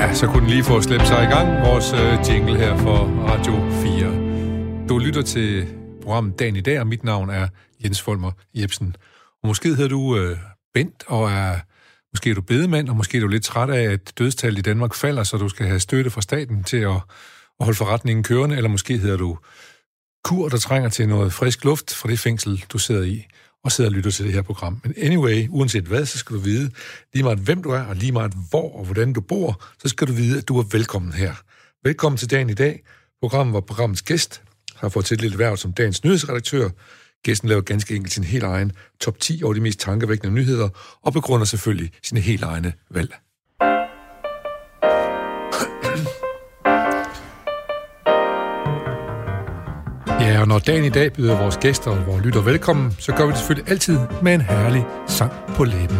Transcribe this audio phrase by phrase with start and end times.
[0.00, 2.98] Ja, så kunne den lige få slæbt sig i gang, vores øh, jingle her for
[3.28, 4.88] Radio 4.
[4.88, 5.66] Du lytter til
[6.02, 7.48] programmet Dagen i dag, og mit navn er
[7.84, 8.96] Jens Folmer Jebsen.
[9.42, 10.36] Og måske hedder du øh,
[10.74, 11.58] Bent, og er,
[12.12, 14.94] måske er du bedemand, og måske er du lidt træt af, at dødstallet i Danmark
[14.94, 17.00] falder, så du skal have støtte fra staten til at,
[17.60, 19.38] at holde forretningen kørende, eller måske hedder du
[20.24, 23.26] Kur, der trænger til noget frisk luft fra det fængsel, du sidder i
[23.64, 24.80] og sidder og lytter til det her program.
[24.84, 26.70] Men anyway, uanset hvad, så skal du vide,
[27.14, 30.06] lige meget hvem du er, og lige meget hvor og hvordan du bor, så skal
[30.06, 31.34] du vide, at du er velkommen her.
[31.84, 32.82] Velkommen til dagen i dag.
[33.20, 34.42] Programmet var programmets gæst,
[34.76, 36.68] har fået til et lille værv som dagens nyhedsredaktør.
[37.22, 40.68] Gæsten laver ganske enkelt sin helt egen top 10 over de mest tankevækkende nyheder,
[41.02, 43.14] og begrunder selvfølgelig sine helt egne valg.
[50.30, 53.24] Ja, og når dagen i dag byder vores gæster og vores lytter velkommen, så gør
[53.24, 55.98] vi det selvfølgelig altid med en herlig sang på læben.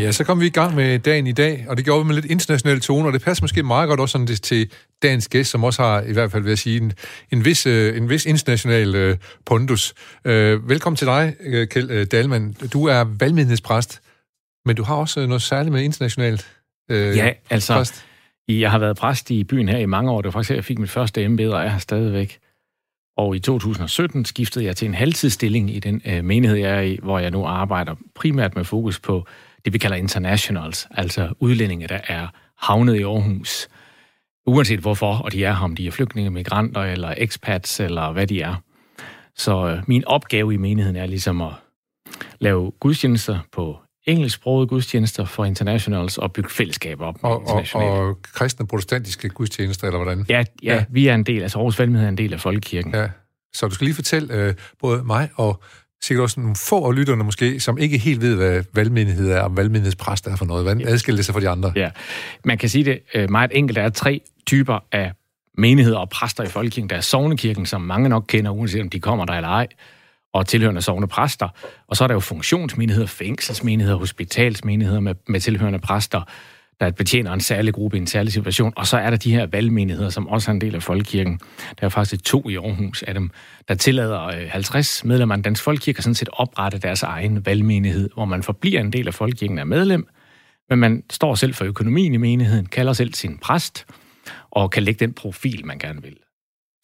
[0.00, 2.14] Ja, så kom vi i gang med dagen i dag, og det gjorde vi med
[2.14, 4.70] lidt internationale toner, og det passer måske meget godt også sådan det, til
[5.02, 6.92] dagens gæst, som også har, i hvert fald vil jeg sige, en,
[7.32, 9.94] en, vis, øh, en vis international øh, pondus.
[10.24, 12.52] Øh, velkommen til dig, øh, Kjeld øh, Dalman.
[12.72, 14.00] Du er valgmedighedspræst,
[14.64, 16.46] men du har også noget særligt med internationalt
[16.90, 18.04] øh, Ja, altså, præst.
[18.48, 20.20] jeg har været præst i byen her i mange år.
[20.20, 22.38] Det var faktisk her, jeg fik mit første embede, og jeg har stadigvæk.
[23.16, 26.98] Og i 2017 skiftede jeg til en halvtidsstilling i den øh, menighed, jeg er i,
[27.02, 29.26] hvor jeg nu arbejder primært med fokus på
[29.66, 32.28] det, vi kalder internationals, altså udlændinge, der er
[32.58, 33.68] havnet i Aarhus,
[34.46, 38.26] uanset hvorfor, og de er her, om de er flygtninge, migranter eller expats, eller hvad
[38.26, 38.54] de er.
[39.36, 41.52] Så øh, min opgave i menigheden er ligesom at
[42.38, 47.16] lave gudstjenester på engelsksprogede gudstjenester for internationals og bygge fællesskaber op.
[47.22, 50.26] Og, og, og kristne protestantiske gudstjenester, eller hvordan?
[50.28, 50.84] Ja, ja, ja.
[50.90, 52.94] vi er en del, altså Aarhus Valgmenighed er en del af Folkekirken.
[52.94, 53.08] Ja.
[53.54, 55.62] Så du skal lige fortælle øh, både mig og
[56.02, 59.56] sikkert også nogle få af lytterne måske, som ikke helt ved, hvad valgmenighed er, og
[59.56, 60.64] valgmenighedspræst er for noget.
[60.64, 61.72] Hvordan adskiller det sig fra de andre?
[61.76, 61.90] Ja,
[62.44, 63.76] man kan sige det øh, meget enkelt.
[63.76, 65.12] Der er tre typer af
[65.58, 66.90] menigheder og præster i folkekirken.
[66.90, 69.66] Der er sovnekirken, som mange nok kender, uanset om de kommer der eller ej,
[70.32, 71.48] og tilhørende sovne præster.
[71.88, 76.22] Og så er der jo funktionsmenigheder, fængselsmenigheder, hospitalsmenigheder med, med tilhørende præster
[76.80, 78.72] der betjener en særlig gruppe i en særlig situation.
[78.76, 81.40] Og så er der de her valgmenigheder, som også er en del af Folkekirken.
[81.80, 83.30] Der er faktisk to i Aarhus af dem,
[83.68, 88.24] der tillader øh, 50 medlemmer af Dansk Folkekirke sådan set oprette deres egen valgmenighed, hvor
[88.24, 90.06] man forbliver en del af Folkekirken er medlem,
[90.70, 93.86] men man står selv for økonomien i menigheden, kalder selv sin præst,
[94.50, 96.16] og kan lægge den profil, man gerne vil.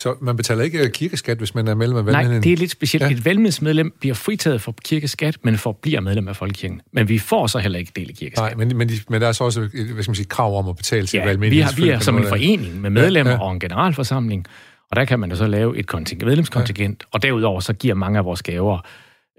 [0.03, 2.37] Så man betaler ikke kirkeskat, hvis man er medlem af valgmenigheden?
[2.37, 3.05] Nej, det er lidt specielt.
[3.05, 3.11] Ja.
[3.11, 6.81] Et valgmenighedsmedlem bliver fritaget for kirkeskat, men bliver medlem af folkekirken.
[6.93, 8.57] Men vi får så heller ikke del i kirkeskat.
[8.57, 10.69] Nej, men, men, de, men der er så også hvad skal man sige, krav om
[10.69, 11.77] at betale til ja, valgmenigheden.
[11.77, 13.45] Vi, har, vi er som en forening med medlemmer ja, ja.
[13.45, 14.47] og en generalforsamling,
[14.91, 17.09] og der kan man så lave et kontingent, medlemskontingent, ja.
[17.13, 18.87] og derudover så giver mange af vores gaver,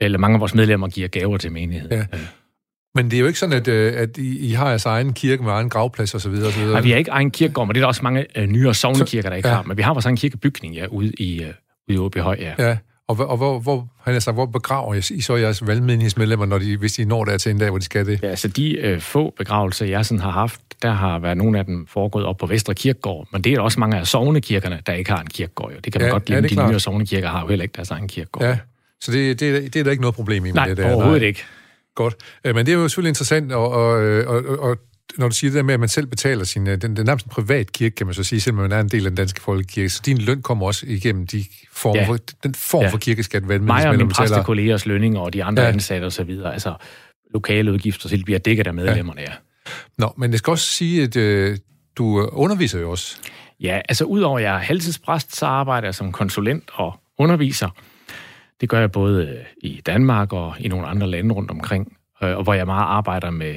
[0.01, 1.97] eller mange af vores medlemmer giver gaver til menigheden.
[1.97, 2.17] Ja.
[2.95, 5.43] Men det er jo ikke sådan, at, øh, at I, I har jeres egen kirke
[5.43, 6.31] med egen gravplads osv.
[6.31, 9.29] Nej, vi har ikke egen kirkegård, men det er der også mange uh, nyere sovnekirker,
[9.29, 9.55] der ikke ja.
[9.55, 9.63] har.
[9.63, 11.53] Men vi har vores egen kirkebygning ja, ude i, uh, ude
[11.87, 12.67] i Åbyhøj, ja.
[12.67, 12.77] ja.
[13.07, 16.93] Og, og hvor, hvor, han sagt, hvor begraver I så jeres valgmenighedsmedlemmer, når de, hvis
[16.93, 18.23] de når der til en dag, hvor de skal det?
[18.23, 21.65] Ja, så de uh, få begravelser, jeg sådan har haft, der har været nogle af
[21.65, 25.11] dem foregået op på Vestre Kirkegård, men det er også mange af sovnekirkerne, der ikke
[25.11, 25.71] har en kirkegård.
[25.71, 25.77] Jo.
[25.83, 26.49] Det kan man ja, godt glemme.
[26.51, 28.43] Ja, de nyere sovnekirker har jo heller ikke deres egen kirkegård.
[28.43, 28.57] Ja,
[29.01, 30.83] så det, det, det er der ikke noget problem i med Nej, det der?
[30.83, 31.43] Nej, overhovedet ikke.
[31.95, 32.15] Godt.
[32.45, 33.91] Øh, men det er jo selvfølgelig interessant, og, og,
[34.25, 34.77] og, og
[35.17, 36.65] når du siger det der med, at man selv betaler sin...
[36.65, 38.89] Den, den er nærmest en privat kirke, kan man så sige, selvom man er en
[38.89, 39.89] del af den danske folkekirke.
[39.89, 42.07] Så din løn kommer også igennem de form ja.
[42.07, 42.89] for, den form ja.
[42.89, 45.69] for kirkeskat, hvad Mig og mine præstekollegers lønninger og de andre ja.
[45.69, 46.73] ansatte osv., altså
[47.33, 49.31] lokale udgifter, så bliver dækket af medlemmerne, ja.
[49.31, 49.35] ja.
[49.97, 51.57] Nå, men jeg skal også sige, at øh,
[51.95, 53.17] du underviser jo også.
[53.59, 57.69] Ja, altså udover at jeg er halvtidspræst, så arbejder jeg som konsulent og underviser.
[58.63, 62.37] Det gør jeg både øh, i Danmark og i nogle andre lande rundt omkring, øh,
[62.37, 63.55] og hvor jeg meget arbejder med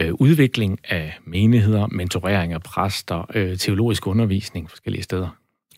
[0.00, 5.28] øh, udvikling af menigheder, mentorering af præster, teologisk undervisning forskellige steder.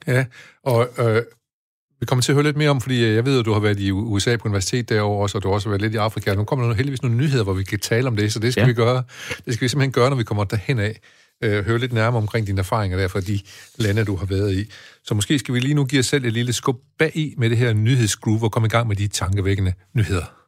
[0.07, 0.25] Ja,
[0.65, 1.23] og øh,
[2.01, 3.81] vi kommer til at høre lidt mere om, fordi jeg ved, at du har været
[3.81, 6.35] i USA på universitet derovre også, og du har også været lidt i Afrika.
[6.35, 8.63] Nu kommer der heldigvis nogle nyheder, hvor vi kan tale om det, så det skal
[8.63, 8.67] ja.
[8.67, 9.03] vi gøre.
[9.47, 11.01] Det skal vi simpelthen gøre, når vi kommer derhen af
[11.43, 13.41] øh, høre lidt nærmere omkring dine erfaringer der fra de
[13.79, 14.73] lande, du har været i.
[15.05, 17.51] Så måske skal vi lige nu give os selv et lille skub bag i med
[17.51, 20.41] det her nyhedsgroove og komme i gang med de tankevækkende nyheder.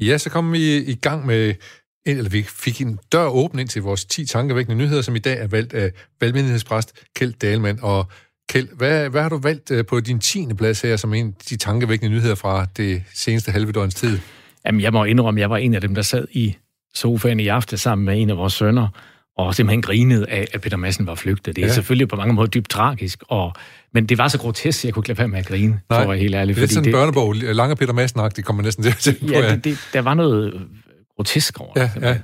[0.00, 1.54] Ja, så kom vi i gang med,
[2.06, 5.38] eller vi fik en dør åben ind til vores 10 tankevækkende nyheder, som i dag
[5.38, 7.78] er valgt af valgmyndighedspræst Kjeld Dalman.
[7.82, 8.06] Og
[8.48, 10.46] Kjeld, hvad, hvad har du valgt øh, på din 10.
[10.58, 14.18] plads her, som en af de tankevækkende nyheder fra det seneste halve døgns tid?
[14.66, 16.56] Jamen, jeg må indrømme, at jeg var en af dem, der sad i
[16.94, 18.88] sofaen i aften sammen med en af vores sønner,
[19.36, 21.56] og simpelthen grinede af, at Peter Madsen var flygtet.
[21.56, 21.74] Det er ja.
[21.74, 23.52] selvfølgelig på mange måder dybt tragisk, og,
[23.94, 25.80] men det var så grotesk, at jeg kunne ikke lade være med at grine, Nej,
[25.90, 26.56] for at være helt ærlig.
[26.56, 29.46] Det er sådan en børnebog, lange Peter madsen kommer næsten til at tænke ja, på.
[29.46, 30.66] Ja, det, det, der var noget
[31.16, 32.02] grotesk over ja, det.
[32.02, 32.16] Ja.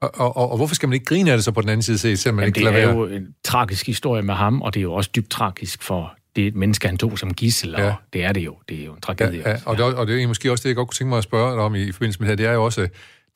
[0.00, 1.98] Og, og, og, hvorfor skal man ikke grine af det så på den anden side
[1.98, 4.82] selvom man Jamen, ikke det er jo en tragisk historie med ham, og det er
[4.82, 7.84] jo også dybt tragisk for det menneske, han tog som gissel, ja.
[7.84, 8.56] og det er det jo.
[8.68, 9.40] Det er jo en tragedie.
[9.40, 9.56] Ja, ja.
[9.64, 11.52] Og, det, og det er måske også det, jeg godt kunne tænke mig at spørge
[11.52, 12.80] dig om i, i forbindelse med det her, det er jo også,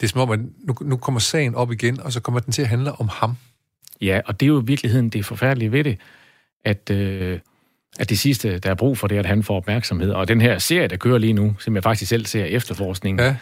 [0.00, 2.52] det er som om, at nu, nu kommer sagen op igen, og så kommer den
[2.52, 3.36] til at handle om ham.
[4.00, 5.98] Ja, og det er jo i virkeligheden det forfærdelige ved det,
[6.64, 7.38] at, øh,
[7.98, 10.10] at det sidste, der er brug for, det er, at han får opmærksomhed.
[10.10, 13.36] Og den her serie, der kører lige nu, som jeg faktisk selv ser efterforskning, ja.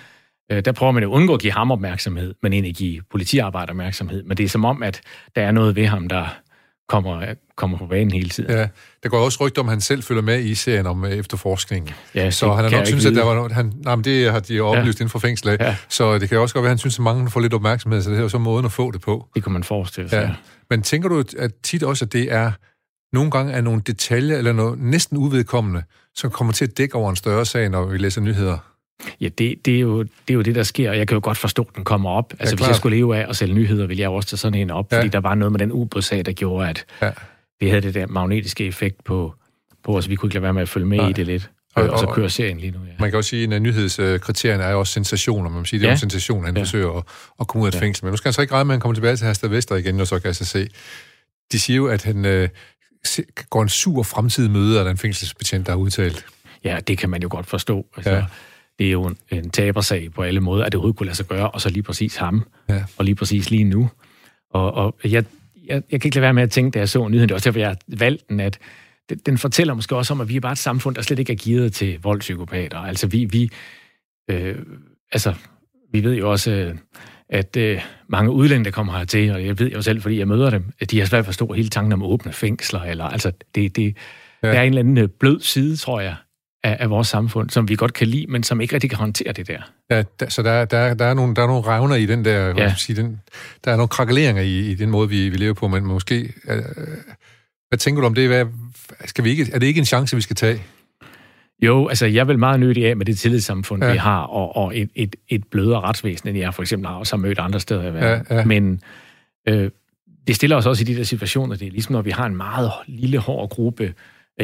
[0.52, 4.22] Øh, der prøver man at undgå at give ham opmærksomhed, men egentlig give politiarbejder opmærksomhed.
[4.22, 5.00] Men det er som om, at
[5.36, 6.26] der er noget ved ham, der
[6.88, 8.50] kommer, kommer på banen hele tiden.
[8.50, 8.68] Ja,
[9.02, 11.94] der går også rygter om, at han selv følger med i serien om øh, efterforskningen.
[12.14, 14.40] Ja, så han har nok synes, at der var noget, han, nej, men det har
[14.40, 15.02] de oplyst ja.
[15.02, 15.60] inden for fængslet.
[15.60, 15.76] Ja.
[15.88, 18.10] Så det kan også godt være, at han synes, at mange får lidt opmærksomhed, så
[18.10, 19.28] det er jo så måden at få det på.
[19.34, 20.22] Det kan man forestille sig.
[20.22, 20.34] Ja.
[20.70, 22.52] Men tænker du at tit også, at det er
[23.12, 25.82] nogle gange er nogle detaljer eller noget næsten uvedkommende,
[26.14, 28.58] som kommer til at dække over en større sag, når vi læser nyheder?
[29.20, 31.20] Ja, det, det, er jo, det er jo det, der sker, og jeg kan jo
[31.24, 32.34] godt forstå, at den kommer op.
[32.38, 34.60] Altså, ja, hvis jeg skulle leve af at sælge nyheder, ville jeg også tage sådan
[34.60, 34.98] en op, ja.
[34.98, 37.10] fordi der var noget med den ubådssag, der gjorde, at ja.
[37.60, 39.34] vi havde det der magnetiske effekt på,
[39.84, 40.08] på os.
[40.08, 41.08] Vi kunne ikke lade være med at følge med Nej.
[41.08, 41.50] i det lidt.
[41.74, 42.92] Og, og, og så kører serien lige nu, ja.
[42.98, 45.50] Man kan også sige, at en af nyhedskriterierne er jo også sensationer.
[45.50, 45.94] Man må sige, det er ja.
[45.94, 46.62] en sensation, at han ja.
[46.62, 47.04] forsøger at,
[47.40, 47.80] at komme ud af et ja.
[47.80, 48.04] fængsel.
[48.04, 49.76] Men nu skal han så ikke regne med, at han kommer tilbage til Hersted Vester
[49.76, 50.68] igen, og så kan jeg så se.
[51.52, 52.48] De siger jo, at han øh,
[53.50, 56.26] går en sur fremtidig møde af den fængselsbetjent, der har udtalt.
[56.64, 57.86] Ja, det kan man jo godt forstå.
[57.96, 58.24] Altså, ja
[58.78, 61.26] det er jo en, en tabersag på alle måder, at det overhovedet kunne lade sig
[61.26, 62.84] gøre, og så lige præcis ham, ja.
[62.96, 63.90] og lige præcis lige nu.
[64.50, 65.24] Og, og jeg,
[65.66, 67.36] jeg, jeg kan ikke lade være med at tænke, da jeg så nyheden, det er
[67.36, 68.58] også derfor, jeg valgte den, at
[69.08, 71.32] den, den fortæller måske også om, at vi er bare et samfund, der slet ikke
[71.32, 72.78] er givet til voldspsykopater.
[72.78, 73.50] Altså vi, vi,
[74.30, 74.56] øh,
[75.12, 75.34] altså,
[75.92, 76.74] vi ved jo også,
[77.28, 80.50] at øh, mange udlændinge, der kommer hertil, og jeg ved jo selv, fordi jeg møder
[80.50, 83.76] dem, at de har svært at forstå hele tanken om åbne fængsler, eller altså, det,
[83.76, 83.96] det,
[84.42, 84.48] ja.
[84.48, 86.14] der er en eller anden øh, blød side, tror jeg,
[86.64, 89.32] af, af vores samfund, som vi godt kan lide, men som ikke rigtig kan håndtere
[89.32, 89.58] det der.
[89.90, 92.54] Ja, der, så der, der, der, er nogle, der er nogle revner i den der,
[92.56, 92.74] ja.
[92.76, 93.20] sige, den,
[93.64, 96.32] der er nogle krakeleringer i, i den måde, vi, vi lever på, men måske...
[96.48, 96.62] Øh,
[97.68, 98.28] hvad tænker du om det?
[98.28, 98.46] Hvad,
[99.04, 100.62] skal vi ikke, er det ikke en chance, vi skal tage?
[101.62, 103.92] Jo, altså jeg vil meget nyttig af med det tillidssamfund, ja.
[103.92, 107.16] vi har, og, og et, et, et blødere retsvæsen, end jeg for eksempel har også
[107.16, 108.26] har mødt andre steder i verden.
[108.30, 108.44] Ja, ja.
[108.44, 108.80] Men
[109.48, 109.70] øh,
[110.26, 112.36] det stiller os også i de der situationer, det er ligesom når vi har en
[112.36, 113.94] meget lille, hård gruppe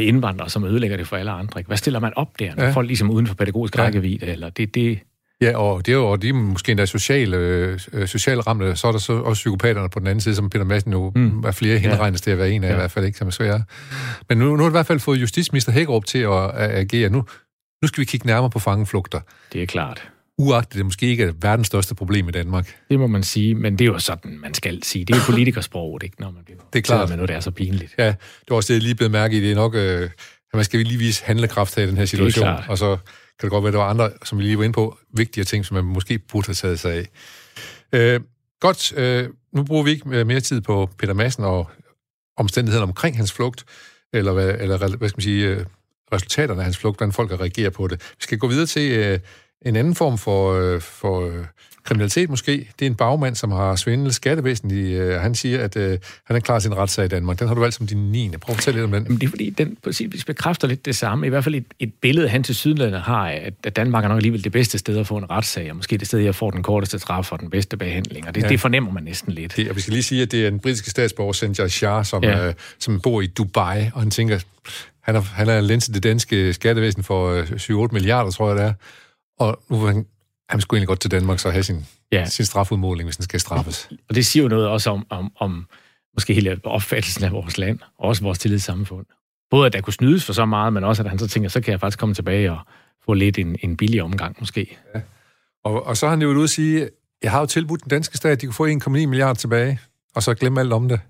[0.02, 1.62] indvandrere, som ødelægger det for alle andre.
[1.66, 2.70] Hvad stiller man op der, når ja.
[2.70, 3.82] folk ligesom uden for pædagogisk ja.
[3.82, 4.26] rækkevidde?
[4.26, 4.98] Eller det, det...
[5.40, 8.92] Ja, og det er jo de er måske endda sociale, øh, sociale ramte, så er
[8.92, 11.44] der så også psykopaterne på den anden side, som Peter Madsen jo mm.
[11.44, 12.22] er flere henregnes ja.
[12.24, 12.72] til at være en af, ja.
[12.72, 13.60] i hvert fald ikke, som er.
[14.28, 17.10] Men nu, nu har det i hvert fald fået justitsminister Hækkerup til at, at agere.
[17.10, 17.24] Nu,
[17.82, 19.20] nu skal vi kigge nærmere på fangeflugter.
[19.52, 20.08] Det er klart
[20.38, 22.76] uagtet det måske ikke er verdens største problem i Danmark.
[22.90, 25.04] Det må man sige, men det er jo sådan, man skal sige.
[25.04, 27.08] Det er jo politikersproget, ikke, når man bliver det er klart.
[27.08, 27.94] med noget, det er så pinligt.
[27.98, 29.40] Ja, det var også det, jeg lige blevet mærke i.
[29.40, 30.10] Det er nok, øh, at
[30.54, 32.48] man skal lige vise handlekraft her i den her situation.
[32.68, 32.96] Og så
[33.40, 35.44] kan det godt være, at der var andre, som vi lige var inde på, vigtigere
[35.44, 37.08] ting, som man måske burde have taget sig af.
[37.92, 38.20] Øh,
[38.60, 41.70] godt, øh, nu bruger vi ikke mere tid på Peter Madsen og
[42.36, 43.64] omstændighederne omkring hans flugt,
[44.12, 45.64] eller hvad, eller hvad skal man sige, øh,
[46.12, 48.00] resultaterne af hans flugt, hvordan folk reagerer på det.
[48.10, 49.18] Vi skal gå videre til øh,
[49.64, 51.44] en anden form for, øh, for øh,
[51.84, 52.68] kriminalitet måske.
[52.78, 54.72] Det er en bagmand, som har svindlet skattevæsen.
[54.72, 57.38] Øh, han siger, at øh, han er klar til en retssag i Danmark.
[57.38, 58.30] Den har du valgt som din 9.
[58.40, 59.02] Prøv at fortælle lidt om den.
[59.02, 61.26] Jamen, det er fordi, den præcis bekræfter lidt det samme.
[61.26, 63.28] I hvert fald et, et billede, han til Sydlandet har,
[63.64, 66.06] at Danmark er nok alligevel det bedste sted at få en retssag, og måske det
[66.06, 68.28] sted, jeg får den korteste straf og den bedste behandling.
[68.28, 68.48] Og det, ja.
[68.48, 69.56] det fornemmer man næsten lidt.
[69.56, 72.24] Det, og vi skal lige sige, at det er en britiske statsborger, Sanjay Shah, som,
[72.24, 72.46] ja.
[72.46, 74.38] øh, som bor i Dubai, og han tænker,
[75.00, 78.64] han er, han er lenset det danske skattevæsen for øh, 7-8 milliarder, tror jeg det
[78.64, 78.72] er.
[79.38, 80.06] Og nu vil han,
[80.48, 82.24] han skulle egentlig godt til Danmark så have sin, ja.
[82.24, 83.88] sin strafudmåling, hvis den skal straffes.
[84.08, 85.66] Og det siger jo noget også om, om, om
[86.14, 89.06] måske hele opfattelsen af vores land, og også vores tillidssamfund.
[89.50, 91.60] Både at der kunne snydes for så meget, men også at han så tænker, så
[91.60, 92.58] kan jeg faktisk komme tilbage og
[93.04, 94.78] få lidt en, en billig omgang måske.
[94.94, 95.00] Ja.
[95.64, 96.88] Og, og så har han jo ude at sige,
[97.22, 99.80] jeg har jo tilbudt den danske stat, de kunne få 1,9 milliarder tilbage,
[100.14, 101.00] og så glemme alt om det.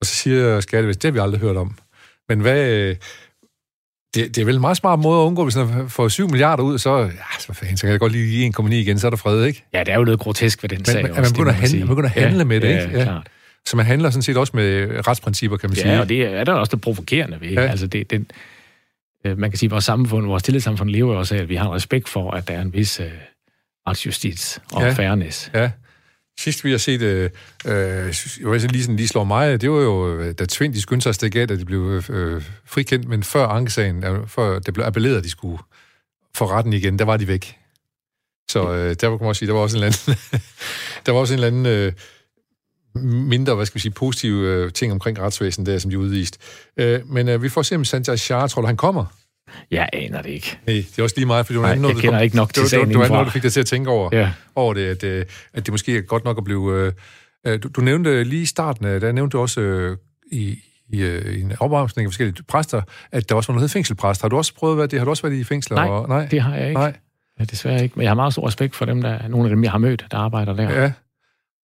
[0.00, 1.78] Og så siger Skattevæsen, det har vi aldrig hørt om.
[2.28, 2.94] Men hvad,
[4.16, 6.62] det, det er vel en meget smart måde at undgå, hvis man får 7 milliarder
[6.62, 7.08] ud, så, ja,
[7.40, 9.64] så, fanden, så kan jeg godt lige 1,9 igen, så er der fred, ikke?
[9.74, 11.58] Ja, det er jo noget grotesk ved den men, sag men, også, man begynder, at
[11.58, 12.98] handle, man begynder at handle ja, med det, ja, ikke?
[12.98, 13.28] Ja, klart.
[13.66, 15.92] Så man handler sådan set også med retsprincipper, kan man ja, sige.
[15.92, 17.48] Ja, og det er der også det provokerende ved.
[17.48, 17.60] Ja.
[17.60, 18.26] Altså, det, det,
[19.24, 21.74] øh, man kan sige, at vores samfund, vores tillidssamfund lever også af, at vi har
[21.74, 23.06] respekt for, at der er en vis øh,
[23.88, 24.92] retsjustits og ja.
[24.92, 25.50] fairness.
[25.54, 25.70] Ja.
[26.38, 27.30] Sidst vi har set, øh,
[27.66, 27.72] øh,
[28.40, 31.10] jeg lige, sådan, lige slår mig, det var jo, øh, da Tvind de skyndte sig
[31.10, 34.74] at stikke af, da de blev øh, øh frikendt, men før ankesagen, øh, før det
[34.74, 35.58] blev appelleret, at de skulle
[36.34, 37.56] få retten igen, der var de væk.
[38.50, 40.40] Så øh, der kan man også sige, der var også en eller anden,
[41.06, 41.92] der var også en eller anden øh,
[43.04, 46.38] mindre, hvad skal vi sige, positive øh, ting omkring retsvæsenet der, som de udviste.
[46.76, 49.04] Øh, men øh, vi får se, om Sanjay Shah, tror du, han kommer?
[49.70, 50.58] Jeg aner det ikke.
[50.66, 52.62] Nej, det er også lige meget, fordi du Nej, noget, jeg kender ikke nok til
[52.62, 54.30] du, sagen Du, du, du noget, du fik dig til at tænke over, ja.
[54.54, 56.92] over det, at, øh, at det måske er godt nok at blive...
[57.46, 59.96] Øh, du, du nævnte lige i starten, der nævnte du også øh,
[60.32, 60.58] i,
[60.88, 61.04] i,
[61.36, 62.82] i en opvarmning af forskellige præster,
[63.12, 64.22] at der også var noget fængselpræst.
[64.22, 64.98] Har du også prøvet at være det?
[64.98, 65.76] Har du også været i fængsler?
[65.76, 66.80] Nej, og, nej, det har jeg ikke.
[66.80, 66.96] Nej.
[67.38, 67.92] Ja, desværre ikke.
[67.96, 70.06] Men jeg har meget stor respekt for dem, der nogle af dem, jeg har mødt,
[70.10, 70.82] der arbejder der.
[70.82, 70.92] Ja.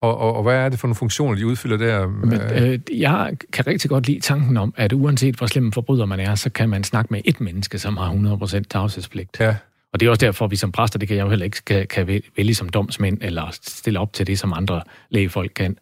[0.02, 2.06] Og, og, og hvad er det for nogle funktioner, de udfylder der?
[2.06, 6.20] Men, øh, jeg kan rigtig godt lide tanken om, at uanset hvor slem forbryder man
[6.20, 8.12] er, så kan man snakke med et menneske, som har
[8.60, 9.40] 100% tavshedspligt.
[9.40, 9.56] Ja.
[9.92, 11.64] Og det er også derfor, at vi som præster, det kan jeg jo heller ikke,
[11.66, 15.78] kan, kan vælge som domsmænd, eller stille op til det, som andre lægefolk kan.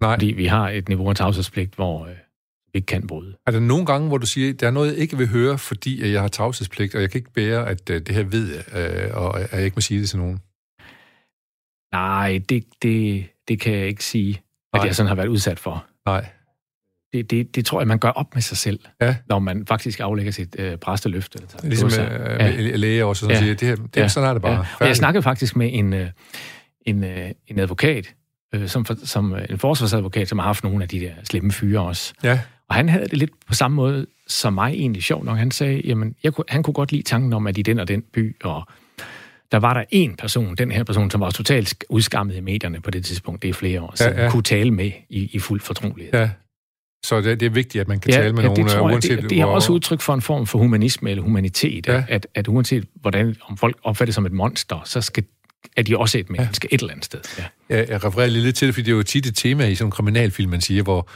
[0.00, 0.14] Nej.
[0.14, 2.10] Fordi vi har et niveau af tavshedspligt, hvor øh,
[2.72, 3.36] vi ikke kan bryde.
[3.46, 5.58] Er der nogle gange, hvor du siger, at der er noget, jeg ikke vil høre,
[5.58, 8.78] fordi jeg har tavshedspligt, og jeg kan ikke bære, at øh, det her ved jeg,
[8.78, 10.40] øh, og at jeg ikke må sige det til nogen?
[11.92, 14.30] Nej, det, det, det kan jeg ikke sige,
[14.72, 14.86] at Nej.
[14.86, 15.84] jeg sådan har været udsat for.
[16.06, 16.26] Nej.
[17.12, 19.16] Det, det, det tror jeg, man gør op med sig selv, ja.
[19.28, 21.38] når man faktisk aflægger sit øh, præsteløfte.
[21.62, 22.76] Ligesom øh, ja.
[22.76, 23.38] læger også, som ja.
[23.38, 24.08] siger, det, her, det, ja.
[24.08, 24.52] sådan er det bare.
[24.52, 24.64] Ja.
[24.80, 26.10] Og jeg snakkede faktisk med en, øh,
[26.86, 28.14] en, øh, en advokat,
[28.54, 32.14] øh, som, som en forsvarsadvokat, som har haft nogle af de der slemme fyre også.
[32.22, 32.40] Ja.
[32.68, 35.38] Og han havde det lidt på samme måde som mig egentlig sjov nok.
[35.38, 37.88] Han sagde, jamen, jeg kunne, han kunne godt lide tanken om, at i den og
[37.88, 38.66] den by, og
[39.52, 42.90] der var der en person, den her person, som var totalt udskammet i medierne på
[42.90, 44.30] det tidspunkt, det er flere år, som ja, ja.
[44.30, 46.14] kunne tale med i, i fuld fortrolighed.
[46.14, 46.30] Ja.
[47.04, 48.88] Så det, det er vigtigt, at man kan ja, tale med ja, nogen, det tror
[48.88, 49.22] jeg, uanset...
[49.22, 49.54] Det, det er hvor...
[49.54, 52.04] også udtryk for en form for humanisme eller humanitet, ja.
[52.08, 55.24] at, at uanset hvordan om folk opfattes som et monster, så skal
[55.76, 56.74] er de også et menneske ja.
[56.74, 57.20] et eller andet sted.
[57.38, 57.44] Ja.
[57.68, 59.88] Jeg, jeg refererer lidt til det, fordi det er jo tit et tema i sådan
[59.88, 61.08] en kriminalfilm, man siger, hvor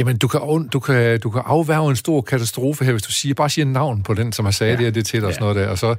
[0.00, 3.34] Jamen, du kan, du kan, du kan afværge en stor katastrofe her, hvis du siger,
[3.34, 4.76] bare siger navn på den, som har sagt ja.
[4.76, 5.68] det og det til dig, og sådan noget der.
[5.68, 5.94] Og så,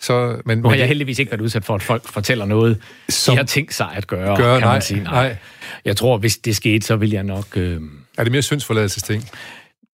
[0.00, 2.80] så, men, nu har jeg det, heldigvis ikke været udsat for, at folk fortæller noget,
[3.08, 5.02] som de har tænkt sig at gøre, gøre kan nej, man sige.
[5.02, 5.12] Nej.
[5.12, 5.36] nej.
[5.84, 7.56] Jeg tror, hvis det skete, så vil jeg nok...
[7.56, 7.80] Øh...
[8.18, 9.28] Er det mere syndsforladelsesting?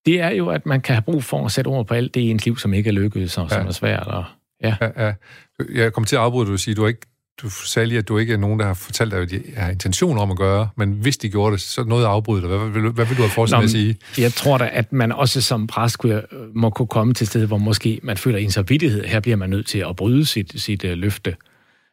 [0.06, 2.20] Det er jo, at man kan have brug for at sætte ord på alt det
[2.20, 3.56] i ens liv, som ikke er lykkedes, og ja.
[3.56, 4.06] som er svært.
[4.06, 4.24] Og,
[4.62, 4.76] ja.
[4.80, 5.12] Ja, ja.
[5.74, 7.06] Jeg kommer til at afbryde, du siger, du har ikke
[7.42, 9.70] du sagde lige, at du ikke er nogen, der har fortalt dig, at de har
[9.70, 12.48] intention om at gøre, men hvis de gjorde det, så noget afbryde dig.
[12.48, 13.96] Hvad, hvad, hvad, hvad vil du have fortsat med at sige?
[14.18, 16.22] Jeg tror da, at man også som præst kunne,
[16.54, 19.04] må kunne komme til et sted, hvor måske man føler en samvittighed.
[19.04, 21.36] Her bliver man nødt til at bryde sit, sit uh, løfte.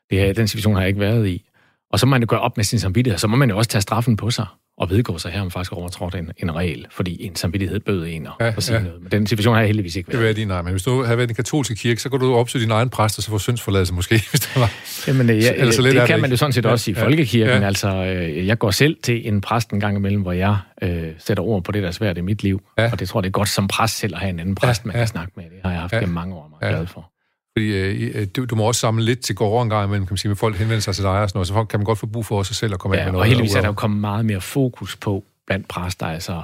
[0.10, 1.46] Det er, den situation har jeg ikke været i.
[1.92, 3.70] Og så må man jo gøre op med sin samvittighed, så må man jo også
[3.70, 4.46] tage straffen på sig
[4.78, 8.28] og vedgå sig her, om faktisk overtrådt en, en regel, fordi en samvittighed bød en
[8.40, 8.84] ja, at sige ja.
[8.84, 9.02] noget.
[9.02, 10.22] Men den situation har jeg heldigvis ikke været.
[10.22, 12.28] Det er din, nej, men hvis du havde været i den katolske kirke, så kunne
[12.28, 14.72] du opsøge din egen præst, og så få syndsforladelse måske, hvis det var.
[15.08, 17.04] Jamen, ja, så, så det, det kan man jo sådan set ja, også i ja,
[17.04, 17.62] folkekirken.
[17.62, 17.68] Ja.
[17.68, 21.44] Altså, øh, jeg går selv til en præst en gang imellem, hvor jeg øh, sætter
[21.44, 22.62] ord på det, der er svært i mit liv.
[22.78, 22.92] Ja.
[22.92, 24.82] Og det tror jeg, det er godt som præst selv at have en anden præst,
[24.84, 25.00] ja, man ja.
[25.00, 25.44] kan snakke med.
[25.44, 25.98] Det har jeg haft ja.
[25.98, 26.78] gennem mange år, meget ja.
[26.78, 27.11] glad for.
[27.58, 30.18] Fordi øh, du, du må også samle lidt til gårde en gang imellem, kan man
[30.18, 32.00] sige, med folk henvender sig til dig og sådan noget, så folk kan man godt
[32.00, 33.22] få brug for sig selv at komme ja, ind med noget.
[33.22, 36.44] og heldigvis er der jo kommet meget mere fokus på, blandt præster, altså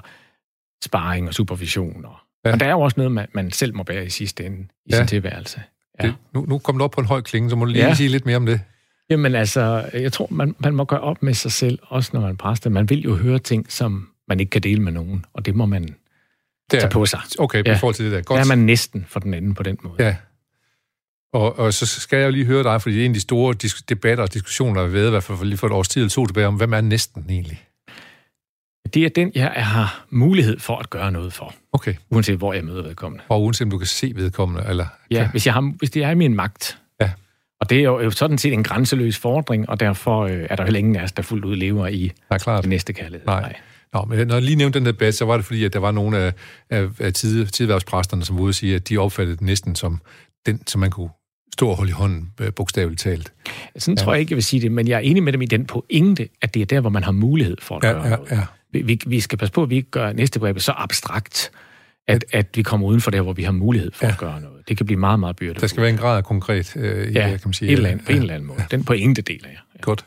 [0.84, 2.06] sparring og supervision.
[2.06, 2.52] Og, ja.
[2.52, 4.90] og der er jo også noget, man, man selv må bære i sidste ende i
[4.92, 4.98] ja.
[4.98, 5.62] sin tilværelse.
[6.02, 6.08] Ja.
[6.08, 7.94] Det, nu, nu kommer du op på en høj klinge, så må du lige ja.
[7.94, 8.62] sige lidt mere om det.
[9.10, 12.30] Jamen altså, jeg tror, man, man må gøre op med sig selv, også når man
[12.30, 12.70] er præster.
[12.70, 15.66] Man vil jo høre ting, som man ikke kan dele med nogen, og det må
[15.66, 15.94] man det
[16.78, 17.20] er, tage på sig.
[17.40, 17.76] Okay, ja.
[17.76, 18.22] i forhold til det der.
[18.22, 18.38] Godt.
[18.38, 20.06] Der er man næsten for den anden på den måde.
[20.06, 20.16] Ja.
[21.34, 23.22] Og, og så skal jeg jo lige høre dig, fordi det er en af de
[23.22, 23.54] store
[23.90, 26.10] debatter og diskussioner, der har været, i hvert fald lige for et års tid eller
[26.10, 27.64] to tilbage, om hvem er næsten egentlig?
[28.94, 31.54] Det er den, jeg har mulighed for at gøre noget for.
[31.74, 31.94] Okay.
[32.10, 33.24] Uanset hvor jeg møder vedkommende.
[33.30, 34.86] Og uanset om du kan se vedkommende, eller...
[35.12, 36.78] Ja, hvis, jeg har, hvis det er i min magt.
[37.02, 37.12] Ja.
[37.62, 40.80] Og det er jo sådan set en grænseløs fordring, og derfor øh, er der heller
[40.80, 42.64] ingen af os, der fuldt ud lever i Nej, klart.
[42.64, 43.26] det næste kærlighed.
[43.26, 43.42] Nej.
[43.42, 43.56] Nej.
[43.94, 45.92] Nå, men når jeg lige nævnte den debat, så var det fordi, at der var
[45.92, 46.34] nogle af,
[46.70, 50.02] af, af tid, tidværvspræsterne, som ville sige, at de opfattede det næsten som
[50.48, 51.10] den, som man kunne
[51.54, 53.34] stå og holde i hånden, øh, bogstaveligt talt.
[53.78, 54.04] Sådan ja.
[54.04, 55.66] tror jeg ikke, jeg vil sige det, men jeg er enig med dem i den
[55.66, 58.32] pointe, at det er der, hvor man har mulighed for at ja, gøre ja, noget.
[58.32, 61.52] Ja vi, vi skal passe på, at vi ikke gør næste begrebet så abstrakt,
[62.08, 64.12] at, at vi kommer uden for det, hvor vi har mulighed for ja.
[64.12, 64.68] at gøre noget.
[64.68, 65.60] Det kan blive meget, meget byrde.
[65.60, 67.72] Der skal være en grad af konkret øh, i ja, det, kan man sige.
[67.72, 68.06] Et eller andet, ja.
[68.06, 68.64] på en eller anden måde.
[68.72, 69.60] Den pointe deler jeg.
[69.76, 69.82] Ja.
[69.82, 70.06] Godt.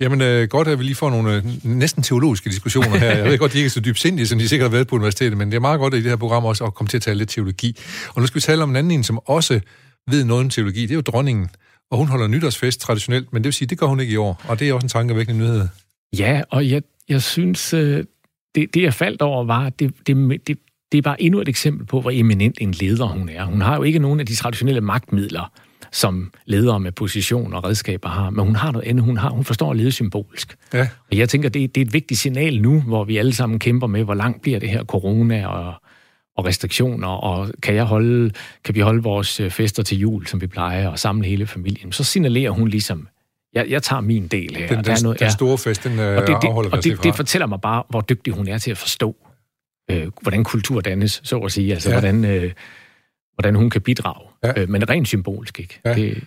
[0.00, 3.16] Jamen, øh, godt, at vi lige får nogle øh, næsten teologiske diskussioner her.
[3.16, 5.38] Jeg ved godt, de ikke er så dybsindige, som de sikkert har været på universitetet,
[5.38, 7.18] men det er meget godt i det her program også at komme til at tale
[7.18, 7.76] lidt teologi.
[8.14, 9.60] Og nu skal vi tale om en anden en, som også
[10.10, 10.82] ved noget om teologi.
[10.82, 11.48] Det er jo dronningen.
[11.90, 14.42] Og hun holder nytårsfest traditionelt, men det vil sige, det gør hun ikke i år.
[14.48, 15.68] Og det er også en tankevækkende nyhed.
[16.18, 18.04] Ja, og jeg, jeg synes, øh,
[18.54, 20.16] det, det jeg faldt over var, at det, det,
[20.46, 20.58] det,
[20.92, 23.44] det er bare endnu et eksempel på, hvor eminent en leder hun er.
[23.44, 25.52] Hun har jo ikke nogen af de traditionelle magtmidler,
[25.92, 28.30] som ledere med position og redskaber har.
[28.30, 29.04] Men hun har noget andet.
[29.04, 30.56] Hun, har, hun forstår at lede symbolisk.
[30.74, 30.88] Ja.
[31.10, 33.86] Og jeg tænker, det, det er et vigtigt signal nu, hvor vi alle sammen kæmper
[33.86, 35.74] med, hvor langt bliver det her corona og,
[36.36, 38.30] og restriktioner, og kan, jeg holde,
[38.64, 41.92] kan vi holde vores øh, fester til jul, som vi plejer, og samle hele familien.
[41.92, 43.08] Så signalerer hun ligesom,
[43.54, 44.66] jeg, jeg tager min del her.
[44.68, 47.14] Den, den, noget, den store fest, den øh, og det, det, afholder og det, det
[47.14, 49.16] fortæller mig bare, hvor dygtig hun er til at forstå,
[49.90, 51.72] øh, hvordan kultur dannes, så at sige.
[51.72, 52.00] Altså, ja.
[52.00, 52.52] hvordan, øh,
[53.34, 54.29] hvordan hun kan bidrage.
[54.44, 54.48] Ja.
[54.56, 54.62] Ja.
[54.62, 55.80] Øh, men rent symbolsk, ikke?
[55.84, 55.94] Ja.
[55.94, 56.24] Det,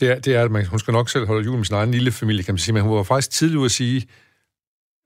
[0.00, 1.90] Det er, det er, at man, hun skal nok selv holde jul med sin egen
[1.90, 4.06] lille familie, kan man sige, men hun var faktisk tidlig ude at sige,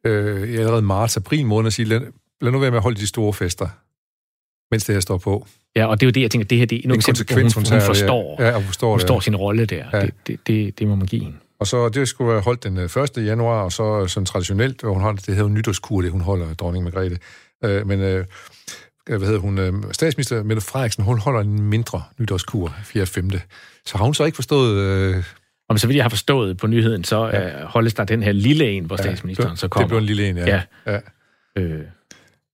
[0.06, 2.00] øh, i allerede marts, april måned, at sige, lad,
[2.40, 3.68] lad nu være med at holde de store fester,
[4.74, 5.46] mens det her står på.
[5.76, 7.54] ja, og det er jo det, jeg tænker, det her det er endnu En konsekvens,
[7.54, 9.02] hun, hun hun, forstår, Ja, og forstår hun det.
[9.02, 9.76] forstår sin rolle der.
[9.92, 9.98] Ja.
[9.98, 10.02] Ja.
[10.02, 11.36] Det, det, det, det må man give hende.
[11.60, 13.26] Og så det skulle være holdt den øh, 1.
[13.26, 16.54] januar, og så sådan traditionelt, og hun har det hedder jo nytårskur, det hun holder,
[16.54, 17.18] dronning Margrethe.
[17.64, 18.24] Øh, men øh,
[19.16, 23.06] hvad hedder hun, øh, statsminister Mette Frederiksen, hun holder en mindre nytårskur, 4.
[23.06, 23.30] 5.
[23.86, 24.76] Så har hun så ikke forstået...
[24.76, 25.24] Øh,
[25.68, 27.40] Og så vidt jeg har forstået på nyheden, så Ja.
[27.58, 27.64] ja.
[27.66, 29.88] holdes der den her lille en, hvor ja, statsministeren så det kommer.
[29.88, 30.46] blev en lille en, ja.
[30.46, 30.62] Ja.
[30.92, 30.98] ja.
[31.62, 31.80] Øh,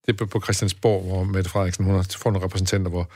[0.07, 3.11] Det er på Christiansborg, hvor Mette Frederiksen hun har får nogle repræsentanter, hvor,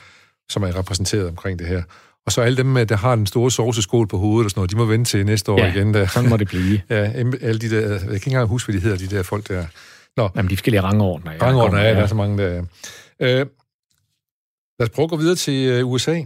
[0.50, 1.82] som er repræsenteret omkring det her.
[2.26, 4.70] Og så alle dem, øh, der har den store sovseskål på hovedet og sådan noget,
[4.70, 5.94] de må vente til næste år ja, igen.
[5.94, 6.06] Der.
[6.06, 6.80] sådan må det blive.
[6.90, 6.96] Ja,
[7.42, 9.64] alle de der, jeg kan ikke engang huske, hvad de hedder, de der folk der.
[10.36, 11.32] Jamen, de forskellige rangordner.
[11.32, 12.62] ja, Rangordner er, der er så mange der.
[13.20, 13.46] Øh, lad
[14.80, 16.22] os prøve at gå videre til øh, USA.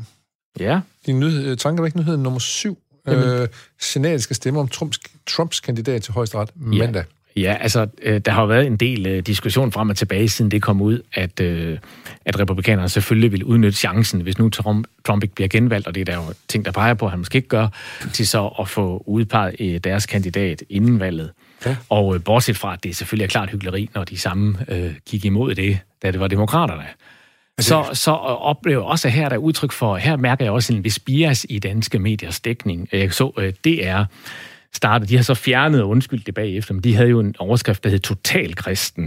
[0.60, 2.78] Ja, Din nyhed, øh, tankevæk nyhed nummer syv.
[3.08, 3.48] Øh,
[3.80, 7.04] Senatet skal stemme om Trumps, Trumps kandidat til højesteret mandag.
[7.36, 10.50] Ja, altså, øh, der har jo været en del øh, diskussion frem og tilbage, siden
[10.50, 11.78] det kom ud, at, øh,
[12.24, 16.00] at republikanerne selvfølgelig vil udnytte chancen, hvis nu Trump, Trump ikke bliver genvalgt, og det
[16.00, 17.68] er der jo ting, der peger på, at han måske ikke gør,
[18.12, 21.30] til så at få udpeget øh, deres kandidat inden valget.
[21.66, 21.76] Ja.
[21.88, 25.24] Og øh, bortset fra, at det selvfølgelig er klart hyggeleri, når de samme øh, gik
[25.24, 26.84] imod det, da det var demokraterne.
[27.60, 30.98] Så, så oplever også, her er der udtryk for, her mærker jeg også en vis
[30.98, 32.88] bias i danske mediers dækning.
[32.92, 34.04] Jeg så, øh, det er
[34.74, 37.84] startet, de har så fjernet og undskyldt det bagefter, men de havde jo en overskrift,
[37.84, 39.04] der hed Totalkristen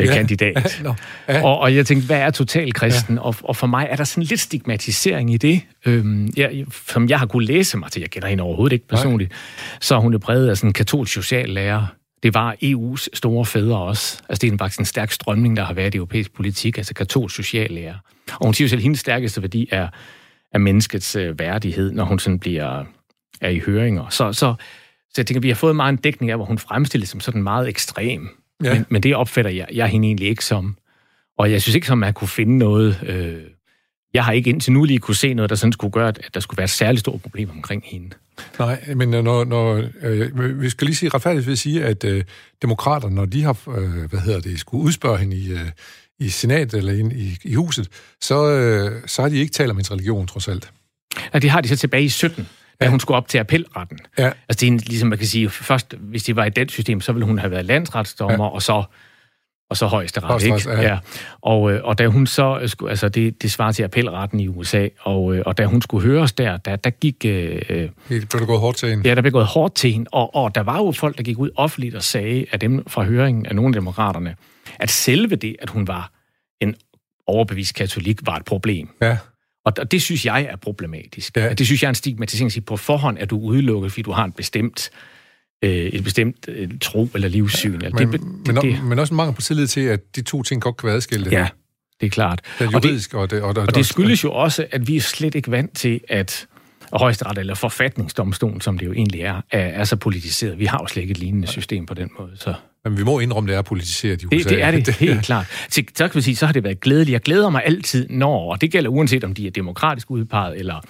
[0.00, 0.14] øh, Ja.
[0.14, 0.80] kandidat.
[0.84, 0.94] Nå,
[1.28, 1.44] ja.
[1.44, 3.14] Og, og jeg tænkte, hvad er totalkristen?
[3.14, 3.20] Ja.
[3.20, 7.18] Og, og for mig er der sådan lidt stigmatisering i det, øhm, jeg, som jeg
[7.18, 8.00] har kunne læse mig til.
[8.00, 9.30] Jeg kender hende overhovedet ikke personligt.
[9.30, 9.38] Nej.
[9.80, 11.86] Så hun er præget af sådan en katolsk sociallærer.
[12.22, 14.22] Det var EU's store fædre også.
[14.28, 17.36] Altså det er faktisk en stærk strømning, der har været i europæisk politik, altså katolsk
[17.36, 17.94] sociallærer.
[18.32, 19.88] Og hun siger selv, at hendes stærkeste værdi er,
[20.52, 22.84] er menneskets øh, værdighed, når hun sådan bliver
[23.40, 24.08] er i høringer.
[24.08, 24.54] Så, så,
[25.10, 27.42] så jeg tænker, vi har fået meget en dækning af, hvor hun fremstilles som sådan
[27.42, 28.28] meget ekstrem.
[28.64, 28.74] Ja.
[28.74, 30.76] Men, men det opfatter jeg, jeg hende egentlig ikke som.
[31.38, 33.02] Og jeg synes ikke, som man kunne finde noget...
[33.06, 33.42] Øh,
[34.16, 36.40] jeg har ikke indtil nu lige kunne se noget, der sådan skulle gøre, at der
[36.40, 38.10] skulle være et særligt stort problem omkring hende.
[38.58, 42.24] Nej, men øh, når, når, øh, vi skal lige sige retfærdigt at sige, at øh,
[42.62, 45.60] demokraterne, når de har, øh, hvad hedder det, skulle udspørge hende i, øh,
[46.18, 47.88] i senatet eller i, i, i huset,
[48.20, 50.70] så, øh, så har de ikke talt om hendes religion, trods alt.
[51.32, 52.48] Og det har de så tilbage i 17,
[52.80, 52.90] da Ja.
[52.90, 53.98] hun skulle op til appelretten.
[54.18, 54.26] Ja.
[54.26, 57.00] Altså det er en, ligesom man kan sige, først hvis de var i det system,
[57.00, 58.50] så ville hun have været landsretsdommer, ja.
[58.50, 58.84] og så
[59.70, 60.70] og så højesteret, Højesteret, ikke?
[60.70, 60.82] ja.
[60.82, 60.98] Ja.
[61.42, 64.48] Og, øh, og da hun så, øh, skulle, altså det, det svarer til appelretten i
[64.48, 68.28] USA, og, øh, og da hun skulle høres der, der, der gik, øh, Det blev
[68.40, 69.08] der gået hårdt til hende.
[69.08, 71.38] ja, der blev gået hårdt til hende, og, og der var jo folk, der gik
[71.38, 74.36] ud offentligt og sagde, af dem fra høringen af nogle af demokraterne,
[74.78, 76.10] at selve det, at hun var
[76.60, 76.74] en
[77.26, 78.88] overbevist katolik, var et problem.
[79.02, 79.16] Ja.
[79.64, 81.36] Og og det synes jeg er problematisk.
[81.36, 81.52] Ja.
[81.52, 84.12] Det synes jeg er en stigmatisering at sige, på forhånd er du udelukket, fordi du
[84.12, 84.90] har en bestemt,
[85.66, 87.74] øh, et bestemt øh, tro eller livssyn.
[87.74, 90.22] Eller Men, det, men, det, det, men også en mangel på tillid til, at de
[90.22, 91.30] to ting godt kan være adskilte.
[91.30, 91.48] ja,
[92.00, 92.40] det er klart.
[92.58, 93.42] Det er Og det, juridisk, og det...
[93.42, 96.46] Og, og, og det skyldes jo også, at vi er slet ikke vant til, at
[96.90, 100.58] og højesteret eller forfatningsdomstolen, som det jo egentlig er, er, er så politiseret.
[100.58, 102.32] Vi har jo slet ikke et lignende system på den måde.
[102.34, 102.54] Så
[102.88, 104.36] Men vi må indrømme, det er politiseret i USA.
[104.36, 105.46] det, det er det, helt klart.
[105.68, 107.12] Så, så kan vi sige, så har det været glædeligt.
[107.12, 110.80] Jeg glæder mig altid, når, og det gælder uanset om de er demokratisk udpeget eller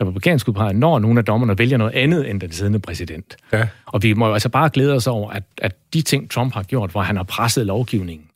[0.00, 3.36] republikansk udpeget, når nogle af dommerne vælger noget andet end den siddende præsident.
[3.52, 3.66] Ja.
[3.86, 6.62] Og vi må jo altså bare glæde os over, at, at de ting, Trump har
[6.62, 8.26] gjort, hvor han har presset lovgivningen,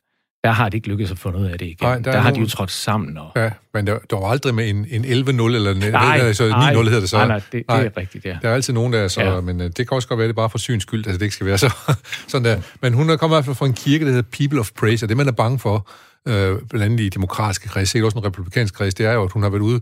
[0.44, 1.76] der har det ikke lykkedes at få noget af det igen.
[1.82, 3.18] Nej, der der, er har nogen- de jo trådt sammen.
[3.18, 3.32] Og...
[3.36, 5.08] Ja, men der, der var aldrig med en, en 11-0
[5.42, 7.16] eller en, Nej, eller så 9-0 nej, hedder det så.
[7.16, 8.36] Nej, nej, det, det er rigtigt, ja.
[8.42, 9.34] Der er altid nogen, der er så, ja.
[9.34, 9.40] Ja.
[9.40, 11.22] men øh, det kan også godt være, det er bare for syns skyld, altså det
[11.24, 11.74] ikke skal være så,
[12.28, 12.60] sådan der.
[12.82, 15.04] Men hun er kommet i hvert fald fra en kirke, der hedder People of Praise,
[15.04, 15.88] og det man er bange for,
[16.28, 19.32] øh, blandt andet i demokratiske kreds, sikkert også en republikansk kreds, det er jo, at
[19.32, 19.80] hun har været ude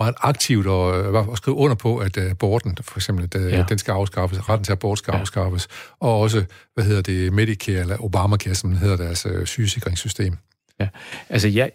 [0.00, 3.52] meget aktivt og, øh, og skrive under på, at øh, aborten, for eksempel, at, øh,
[3.52, 3.64] Ja.
[3.68, 5.20] den skal afskaffes, retten til abort skal Ja.
[5.20, 5.68] afskaffes,
[6.00, 10.36] og også, hvad hedder det, Medicare, eller Obamacare, som hedder deres øh, sygesikringssystem.
[10.80, 10.88] Ja,
[11.28, 11.70] altså jeg,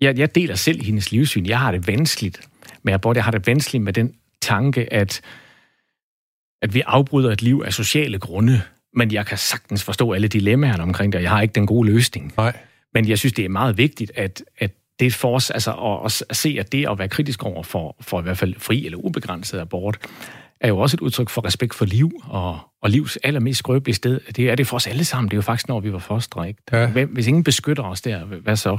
[0.00, 1.46] jeg, jeg deler selv hendes livssyn.
[1.46, 2.40] Jeg har det vanskeligt
[2.82, 3.16] med abort.
[3.16, 5.20] Jeg har det vanskeligt med den tanke, at,
[6.62, 8.62] at vi afbryder et liv af sociale grunde.
[8.94, 11.88] Men jeg kan sagtens forstå alle dilemmaerne omkring det, og jeg har ikke den gode
[11.92, 12.32] løsning.
[12.36, 12.56] Nej.
[12.94, 16.36] Men jeg synes, det er meget vigtigt, at, at det for os, altså at, at
[16.36, 19.58] se, at det at være kritisk over for, for i hvert fald fri eller ubegrænset
[19.58, 19.98] abort,
[20.60, 24.20] er jo også et udtryk for respekt for liv, og, og livs allermest skrøbelige sted.
[24.36, 25.28] Det er det for os alle sammen.
[25.28, 26.62] Det er jo faktisk, når vi var fostre, ikke?
[26.72, 26.86] Ja.
[26.86, 28.78] Hvem, hvis ingen beskytter os der, hvad så?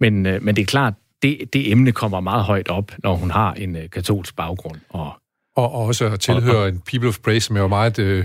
[0.00, 3.30] Men, øh, men det er klart, det, det emne kommer meget højt op, når hun
[3.30, 4.80] har en øh, katolsk baggrund.
[4.88, 5.12] Og,
[5.56, 7.98] og, og også tilhører og, en People of Praise, som er jo meget...
[7.98, 8.24] Øh, ja,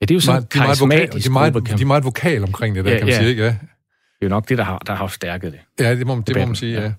[0.00, 2.04] det er jo sådan meget, de, er meget vokal, de, er meget, de er meget
[2.04, 3.20] vokal omkring det der, ja, kan man ja.
[3.20, 3.44] sige, ikke?
[3.44, 3.56] Ja
[4.24, 5.60] det er jo nok det, der har, der har stærket det.
[5.84, 6.82] Ja, det må, det må man sige, ja.
[6.82, 6.92] ja.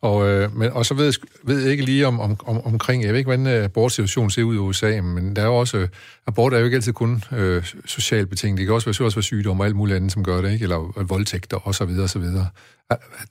[0.00, 1.14] Og, øh, men, og så ved jeg,
[1.44, 4.42] ved jeg ikke lige om, om, om, omkring, jeg ved ikke, hvordan øh, abortsituationen ser
[4.42, 5.88] ud i USA, men der er jo også,
[6.26, 9.22] abort er jo ikke altid kun øh, socialt betinget, det kan også være, også være
[9.22, 10.62] sygdom og alt muligt andet, som gør det, ikke?
[10.62, 12.46] eller øh, voldtægter og så videre og så videre.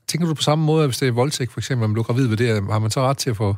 [0.07, 2.03] Tænker du på samme måde, at hvis det er voldtægt, for eksempel, om du er
[2.03, 3.55] gravid ved det, har man så ret til at få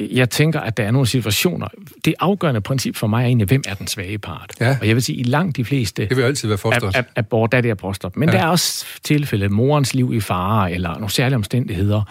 [0.00, 1.68] jeg tænker, at der er nogle situationer.
[2.04, 4.52] Det afgørende princip for mig er egentlig, hvem er den svage part?
[4.60, 4.76] Ja.
[4.80, 6.06] Og jeg vil sige, i langt de fleste...
[6.08, 6.96] Det vil altid være fosteret.
[6.96, 8.16] Ab- abort, der er det fosteret.
[8.16, 8.34] Men ja.
[8.34, 12.02] der er også tilfælde, morens liv i fare, eller nogle særlige omstændigheder,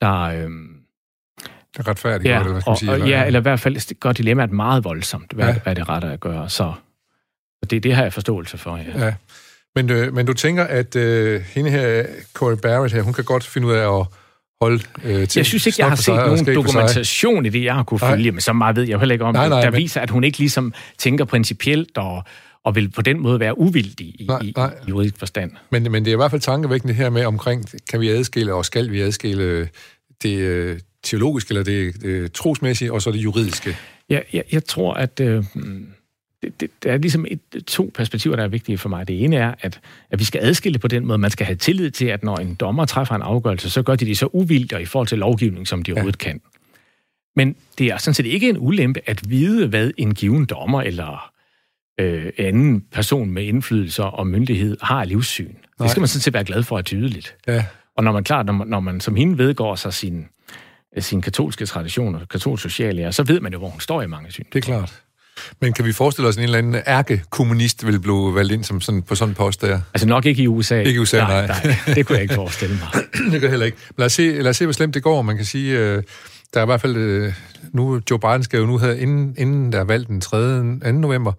[0.00, 0.20] der...
[0.20, 0.68] Øhm,
[1.76, 2.90] det er retfærdigt, ja, eller hvad skal man sige?
[2.90, 5.54] Og, eller, ja, eller i hvert fald gør dilemmaet meget voldsomt, hvad, ja.
[5.62, 6.48] hvad det er ret at gøre.
[6.48, 6.72] Så
[7.70, 9.06] det, det har jeg forståelse for, ja.
[9.06, 9.14] ja.
[9.74, 13.44] Men, øh, men du tænker, at øh, hende her, Corey Barrett her, hun kan godt
[13.44, 14.06] finde ud af at
[14.60, 17.82] holde øh, til Jeg synes ikke, jeg har set nogen dokumentation i det, jeg har
[17.82, 19.78] kunne følge, men så meget ved jeg heller ikke om nej, nej, der men...
[19.78, 22.24] viser, at hun ikke ligesom tænker principielt og,
[22.64, 24.74] og vil på den måde være uvildig i, nej, nej.
[24.86, 25.50] i juridisk forstand.
[25.70, 28.64] Men, men det er i hvert fald tankevækkende her med omkring, kan vi adskille, og
[28.64, 29.68] skal vi adskille
[30.22, 33.76] det øh, teologiske, eller det, det trosmæssige, og så det juridiske?
[34.10, 35.20] Ja, jeg, jeg tror, at...
[35.20, 35.44] Øh,
[36.46, 39.08] det, det, der er ligesom et, to perspektiver, der er vigtige for mig.
[39.08, 39.80] Det ene er, at,
[40.10, 41.18] at vi skal adskille på den måde.
[41.18, 44.06] Man skal have tillid til, at når en dommer træffer en afgørelse, så gør de
[44.06, 46.30] det så uvildt i forhold til lovgivning, som de overhovedet ja.
[46.30, 46.40] kan.
[47.36, 51.32] Men det er sådan set ikke en ulempe at vide, hvad en given dommer eller
[52.00, 55.44] øh, anden person med indflydelse og myndighed har af livssyn.
[55.44, 55.54] Nej.
[55.80, 57.36] Det skal man sådan set være glad for at tydeligt.
[57.46, 57.64] Ja.
[57.96, 60.26] Og når man klart, når man, når man som hende vedgår sig sin,
[60.98, 64.44] sin katolske traditioner, katolsk sociallære, så ved man jo, hvor hun står i mange syn.
[64.52, 65.02] Det er klart.
[65.60, 68.80] Men kan vi forestille os, at en eller anden ærkekommunist vil blive valgt ind som
[68.80, 69.80] sådan, på sådan en post der?
[69.94, 70.78] Altså nok ikke i USA.
[70.78, 71.46] Ikke i USA, nej.
[71.46, 71.60] nej.
[71.64, 73.02] nej det kunne jeg ikke forestille mig.
[73.32, 73.78] det kan jeg heller ikke.
[73.98, 75.22] Lad os, se, lad os se, hvor slemt det går.
[75.22, 76.02] Man kan sige, øh,
[76.54, 76.96] der er i hvert fald...
[76.96, 77.32] Øh,
[77.72, 80.58] nu, Joe Biden skal jo nu have, inden, inden der er valgt den 3.
[80.84, 80.92] 2.
[80.92, 81.32] november,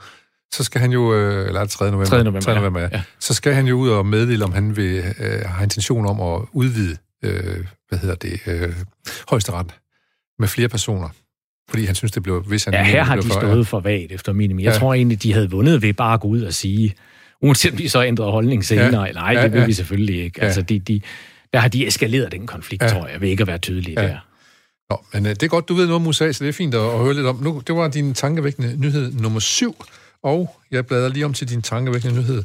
[0.53, 1.91] så skal han jo, øh, eller 3.
[1.91, 2.17] november, 3.
[2.17, 2.55] november, 3.
[2.55, 2.89] november ja.
[2.91, 3.01] ja.
[3.19, 6.41] så skal han jo ud og meddele, om han vil øh, have intention om at
[6.51, 8.73] udvide, øh, hvad hedder det, øh,
[9.29, 9.73] højesteret
[10.39, 11.09] med flere personer.
[11.69, 12.43] Fordi han synes, det blev...
[12.43, 13.61] Hvis han ja, her har de for, stået ja.
[13.61, 14.59] for vagt efter minimum.
[14.59, 14.79] Jeg ja.
[14.79, 16.95] tror egentlig, de havde vundet ved bare at gå ud og sige,
[17.41, 19.11] uanset om de så ændrede holdning senere, ja.
[19.11, 19.65] nej, ja, det vil ja.
[19.65, 20.39] vi selvfølgelig ikke.
[20.41, 20.45] Ja.
[20.45, 21.01] Altså, de, de,
[21.53, 22.89] der har de eskaleret den konflikt, ja.
[22.89, 24.07] tror jeg, ved ikke at være tydelige ja.
[24.07, 24.17] der.
[24.89, 26.75] Nå, men uh, det er godt, du ved noget om USA, så det er fint
[26.75, 27.35] at, at høre lidt om.
[27.43, 29.75] Nu, det var din tankevækkende nyhed nummer syv,
[30.23, 32.43] og jeg bladrer lige om til din tankevækkende nyhed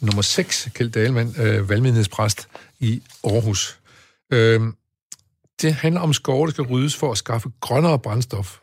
[0.00, 2.48] nummer 6, Kjeld Dahlmann, øh, valgmyndighedspræst
[2.80, 3.78] i Aarhus.
[4.32, 4.60] Øh,
[5.62, 8.58] det handler om skove, der skal ryddes for at skaffe grønnere brændstof.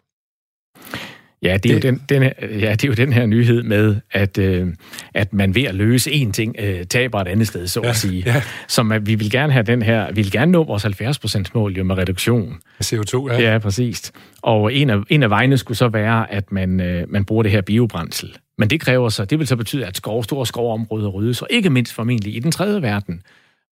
[1.44, 1.86] Ja, det er, det...
[1.86, 4.68] Jo den, den her, ja, det er jo den her nyhed med, at, øh,
[5.14, 7.96] at man ved at løse én ting, øh, taber et andet sted, så ja, at
[7.96, 8.24] sige.
[8.26, 8.42] Ja.
[8.68, 11.74] Som at vi vil gerne have den her, vi vil gerne nå vores 70% mål
[11.78, 12.58] jo med reduktion.
[12.84, 13.52] CO2, ja.
[13.52, 14.12] Ja, præcis.
[14.42, 17.52] Og en af, en af vejene skulle så være, at man, øh, man bruger det
[17.52, 18.38] her biobrændsel.
[18.58, 21.70] Men det kræver så, det vil så betyde, at skov, store skovområder ryddes, og ikke
[21.70, 23.22] mindst formentlig i den tredje verden,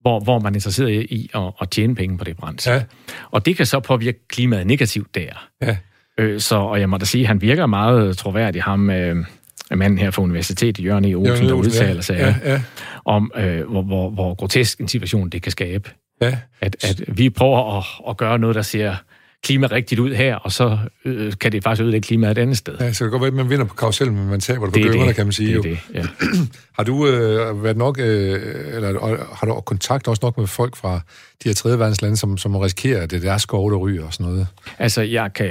[0.01, 2.71] hvor, hvor man er interesseret i at, at tjene penge på det brændsel.
[2.71, 2.83] Ja.
[3.31, 5.47] Og det kan så påvirke klimaet negativt der.
[5.61, 5.77] Ja.
[6.19, 9.25] Øh, så, og jeg må da sige, at han virker meget troværdig, ham øh,
[9.71, 11.13] manden her fra universitetet, Jørgen E.
[11.13, 12.61] Olsen, der udtaler sig ja, ja.
[13.05, 15.89] om, øh, hvor, hvor, hvor grotesk en situation det kan skabe.
[16.21, 16.37] Ja.
[16.61, 18.95] At, at vi prøver at, at gøre noget, der ser
[19.43, 22.77] klima rigtigt ud her, og så øh, kan det faktisk ødelægge klimaet et andet sted.
[22.79, 24.73] Ja, så det kan godt være, at man vinder på karusellen, men man taber det
[24.73, 25.53] på gømmerne, kan man sige.
[25.53, 26.03] Det er det, ja.
[26.77, 28.41] har du øh, været nok, øh,
[28.75, 31.01] eller har du kontakt også nok med folk fra
[31.43, 34.05] de her tredje verdens lande, som, som risikerer, at det er deres skove, der ryger
[34.05, 34.47] og sådan noget?
[34.79, 35.45] Altså, jeg, kan,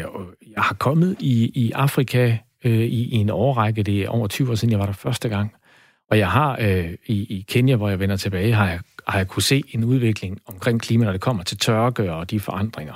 [0.57, 4.51] jeg har kommet i, i Afrika øh, i, i en årrække, det er over 20
[4.51, 5.53] år siden, jeg var der første gang,
[6.11, 9.29] og jeg har øh, i, i Kenya, hvor jeg vender tilbage, har jeg, har jeg
[9.29, 12.95] kunne se en udvikling omkring klima, når det kommer til tørke og de forandringer.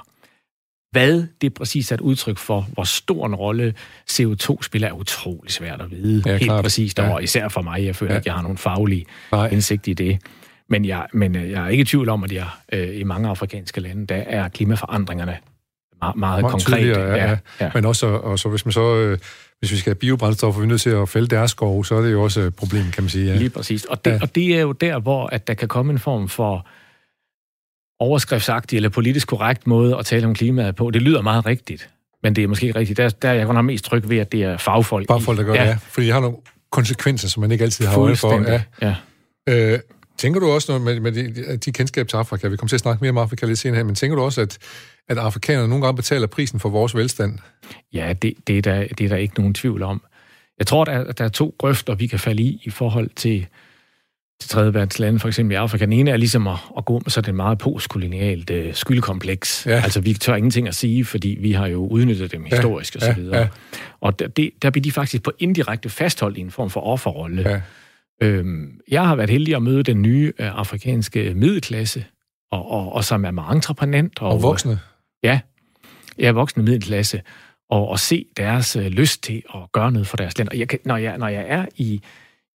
[0.93, 3.75] Hvad det præcis er et udtryk for, hvor stor en rolle
[4.11, 6.23] CO2 spiller, er utrolig svært at vide.
[6.27, 6.65] Ja, helt klart.
[6.65, 7.13] præcist, ja.
[7.13, 7.85] og især for mig.
[7.85, 8.19] Jeg føler ja.
[8.19, 9.49] ikke, jeg har nogen faglig Nej.
[9.49, 10.19] indsigt i det.
[10.69, 13.29] Men jeg, men øh, jeg er ikke i tvivl om, at jeg, øh, i mange
[13.29, 15.37] afrikanske lande, der er klimaforandringerne
[16.03, 17.01] meget, meget, meget konkrete.
[17.01, 17.37] Ja, ja.
[17.61, 17.71] Ja.
[17.75, 18.97] Men også, og så hvis man så...
[18.97, 19.19] Øh,
[19.59, 21.95] hvis vi skal have biobrændstof, og vi er nødt til at fælde deres skove, så
[21.95, 23.27] er det jo også et problem, kan man sige.
[23.27, 23.37] Ja.
[23.37, 23.85] Lige præcis.
[23.85, 24.19] Og det, ja.
[24.23, 26.67] og det er jo der, hvor at der kan komme en form for
[28.01, 30.91] overskriftsagtig eller politisk korrekt måde at tale om klimaet på.
[30.91, 31.91] Det lyder meget rigtigt,
[32.23, 32.97] men det er måske ikke rigtigt.
[32.97, 35.07] Der, der er jeg kun mest tryg ved, at det er fagfolk.
[35.09, 35.61] Fagfolk, der gør ja.
[35.61, 35.79] det, ja.
[35.89, 36.37] Fordi de har nogle
[36.71, 38.51] konsekvenser, som man ikke altid har øje for.
[38.51, 38.63] Ja.
[38.83, 38.95] ja.
[39.49, 39.79] Øh,
[40.19, 43.01] Tænker du også, med, med de, de kendskab til Afrika, vi kommer til at snakke
[43.01, 44.59] mere om Afrika lidt senere, men tænker du også, at,
[45.09, 47.39] at afrikanerne nogle gange betaler prisen for vores velstand?
[47.93, 50.03] Ja, det, det, er, der, det er der ikke nogen tvivl om.
[50.59, 53.47] Jeg tror, der, der er to grøfter, vi kan falde i i forhold til,
[54.41, 55.85] til tredje verdens lande, for eksempel i Afrika.
[55.85, 59.67] Den ene er ligesom at, at gå med sådan et meget postkolonialt øh, skyldkompleks.
[59.67, 59.73] Ja.
[59.73, 62.97] Altså, vi tør ingenting at sige, fordi vi har jo udnyttet dem historisk ja.
[63.01, 63.37] og så videre.
[63.37, 63.43] Ja.
[63.43, 63.49] Ja.
[64.01, 67.51] Og der, det, der bliver de faktisk på indirekte fastholdt i en form for offerrolle.
[67.51, 67.61] Ja.
[68.23, 72.05] Øhm, jeg har været heldig at møde den nye øh, afrikanske middelklasse,
[72.53, 74.23] og, og, og som er meget entreprenant.
[74.23, 74.79] Og, og voksne?
[75.23, 75.41] Ja,
[76.19, 77.23] jeg er voksne middelklasse
[77.71, 80.49] og, og se deres øh, lyst til at gøre noget for deres land.
[80.49, 82.01] Og jeg kan, når, jeg, når jeg er i,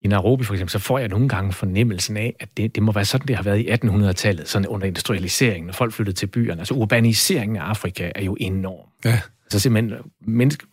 [0.01, 2.91] i Nairobi for eksempel, så får jeg nogle gange fornemmelsen af, at det, det må
[2.91, 6.61] være sådan, det har været i 1800-tallet, sådan under industrialiseringen, når folk flyttede til byerne.
[6.61, 8.89] Altså urbaniseringen af Afrika er jo enorm.
[9.05, 9.19] Ja.
[9.45, 10.65] Altså simpelthen menneske,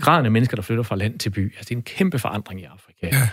[0.00, 2.60] graden af mennesker, der flytter fra land til by, altså det er en kæmpe forandring
[2.60, 3.28] i Afrika, ja.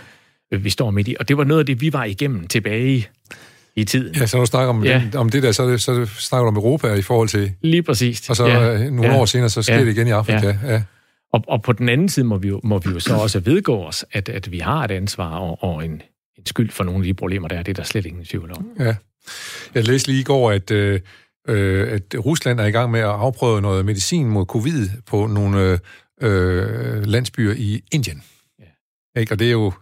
[0.51, 1.15] Øh, vi står midt i.
[1.19, 3.09] Og det var noget af det, vi var igennem tilbage
[3.75, 4.15] i tiden.
[4.15, 5.03] Ja, så når du snakker om, ja.
[5.15, 7.51] om det der, så, det, så snakker du om Europa i forhold til...
[7.61, 8.29] Lige præcis.
[8.29, 8.73] Og så ja.
[8.73, 9.19] Øh, nogle ja.
[9.19, 9.81] år senere, så sker ja.
[9.81, 10.47] det igen i Afrika.
[10.63, 10.73] Ja.
[10.73, 10.81] ja.
[11.33, 13.83] Og, og på den anden side må vi jo, må vi jo så også vedgå
[13.83, 16.01] os, at, at vi har et ansvar og, og en,
[16.37, 17.63] en skyld for nogle af de problemer, der er.
[17.63, 18.69] Det er der slet ingen tvivl om.
[18.79, 18.95] Ja.
[19.73, 20.99] Jeg læste lige i går, at, øh,
[21.47, 25.79] øh, at Rusland er i gang med at afprøve noget medicin mod covid på nogle
[26.21, 28.23] øh, landsbyer i Indien.
[28.59, 29.19] Ja.
[29.19, 29.33] Ikke?
[29.33, 29.73] Og det er jo,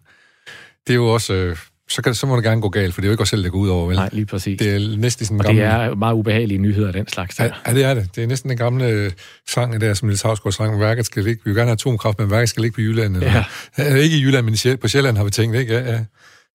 [0.87, 1.33] det er jo også...
[1.33, 1.57] Øh,
[1.89, 3.43] så, kan, så må det gerne gå galt, for det er jo ikke os selv,
[3.43, 3.95] det går ud over, vel?
[3.95, 4.59] Nej, lige præcis.
[4.59, 5.61] Det er næsten sådan gamle...
[5.61, 7.43] det er meget ubehagelige nyheder, den slags der.
[7.43, 8.15] Ja, ja, det er det.
[8.15, 9.11] Det er næsten den gamle øh,
[9.47, 12.31] sang der, som Niels Havsgaard sang, værket skal ligge, vi vil gerne have atomkraft, men
[12.31, 13.15] værket skal ligge på Jylland.
[13.15, 13.43] Eller,
[13.77, 13.95] ja.
[13.95, 15.73] Ikke i Jylland, men på Sjælland har vi tænkt, ikke?
[15.73, 15.99] Ja, ja.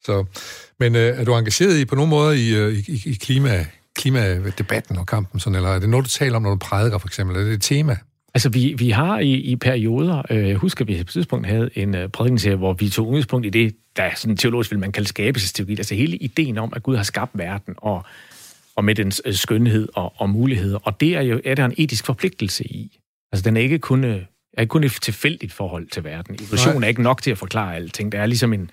[0.04, 0.24] Så,
[0.80, 3.66] men øh, er du engageret i på nogen måde i, øh, i, i klima,
[3.96, 7.08] klimadebatten og kampen, sådan, eller er det noget, du taler om, når du prædiker, for
[7.08, 7.36] eksempel?
[7.36, 7.96] Er det et tema?
[8.34, 11.94] Altså, vi, vi har i, i perioder, øh, husker vi på et tidspunkt havde en
[11.94, 15.76] øh, prædikning, hvor vi tog udgangspunkt i det, der sådan teologisk vil man kalde skabelsesteologi,
[15.76, 18.04] altså hele ideen om, at Gud har skabt verden, og,
[18.76, 20.78] og med dens øh, skønhed og, og muligheder.
[20.82, 22.98] Og det er jo er der en etisk forpligtelse i.
[23.32, 26.34] Altså, den er ikke kun, øh, er ikke kun et tilfældigt forhold til verden.
[26.34, 28.12] Evolution er ikke nok til at forklare alting.
[28.12, 28.70] Der er ligesom en,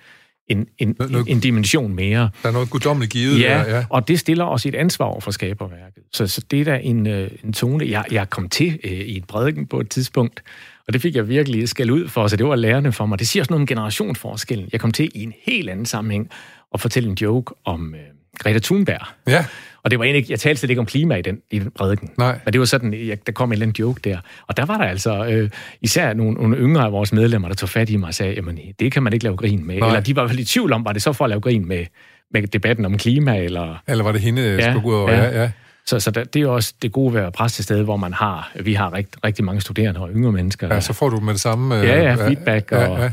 [0.50, 2.30] en, en, noget, en dimension mere.
[2.42, 5.20] Der er noget guddommeligt givet ja, der, ja, og det stiller os et ansvar over
[5.20, 6.02] for skaberværket.
[6.12, 9.16] Så, så det er da en, øh, en tone, jeg, jeg kom til øh, i
[9.16, 10.42] et prædiken på et tidspunkt,
[10.86, 13.18] og det fik jeg virkelig skæld ud for, så det var lærende for mig.
[13.18, 14.68] Det siger også noget om generationsforskellen.
[14.72, 16.30] Jeg kom til i en helt anden sammenhæng
[16.74, 18.00] at fortælle en joke om øh,
[18.42, 19.06] Greta Thunberg.
[19.26, 19.44] Ja.
[19.82, 22.10] Og det var egentlig, jeg talte slet ikke om klima i den, i den prædiken.
[22.18, 22.38] Nej.
[22.44, 24.18] Men det var sådan, jeg, der kom en eller anden joke der.
[24.46, 25.50] Og der var der altså øh,
[25.80, 28.58] især nogle, nogle yngre af vores medlemmer, der tog fat i mig og sagde, jamen
[28.80, 29.78] det kan man ikke lave grin med.
[29.78, 29.88] Nej.
[29.88, 31.86] Eller de var vel i tvivl om, var det så for at lave grin med,
[32.32, 33.82] med debatten om klima, eller...
[33.88, 35.12] Eller var det hende, der ja, skulle gå over?
[35.12, 35.42] Ja, ja.
[35.42, 35.50] ja.
[35.86, 37.96] Så, så der, det er også det gode ved at være præst til stede, hvor
[37.96, 40.74] man har, vi har rigt, rigtig mange studerende og yngre mennesker.
[40.74, 41.80] Ja, så får du med det samme...
[41.80, 42.98] Øh, ja, ja, feedback ja, og...
[42.98, 43.10] Ja.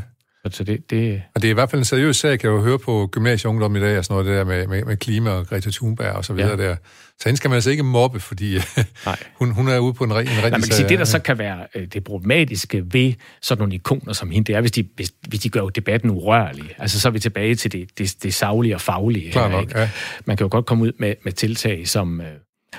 [0.50, 1.22] Så det, det...
[1.34, 3.76] Og det er i hvert fald en seriøs sag, kan jeg jo høre på gymnasieungdom
[3.76, 6.24] i dag, og sådan noget det der med, med, med klima og Greta Thunberg og
[6.24, 6.68] så videre ja.
[6.68, 6.76] der.
[7.20, 8.58] Så hende skal man altså ikke mobbe, fordi
[9.06, 9.16] Nej.
[9.34, 11.18] hun, hun er ude på en, en rigtig Nej, man kan sige, det der så
[11.18, 14.88] kan være øh, det problematiske ved sådan nogle ikoner som hende, det er, hvis de,
[14.94, 16.74] hvis, hvis de gør debatten urørlig.
[16.78, 19.32] Altså så er vi tilbage til det, det, det savlige og faglige.
[19.32, 19.78] Klar nok, ikke?
[19.78, 19.90] Ja.
[20.24, 22.26] Man kan jo godt komme ud med, med tiltag, som, øh,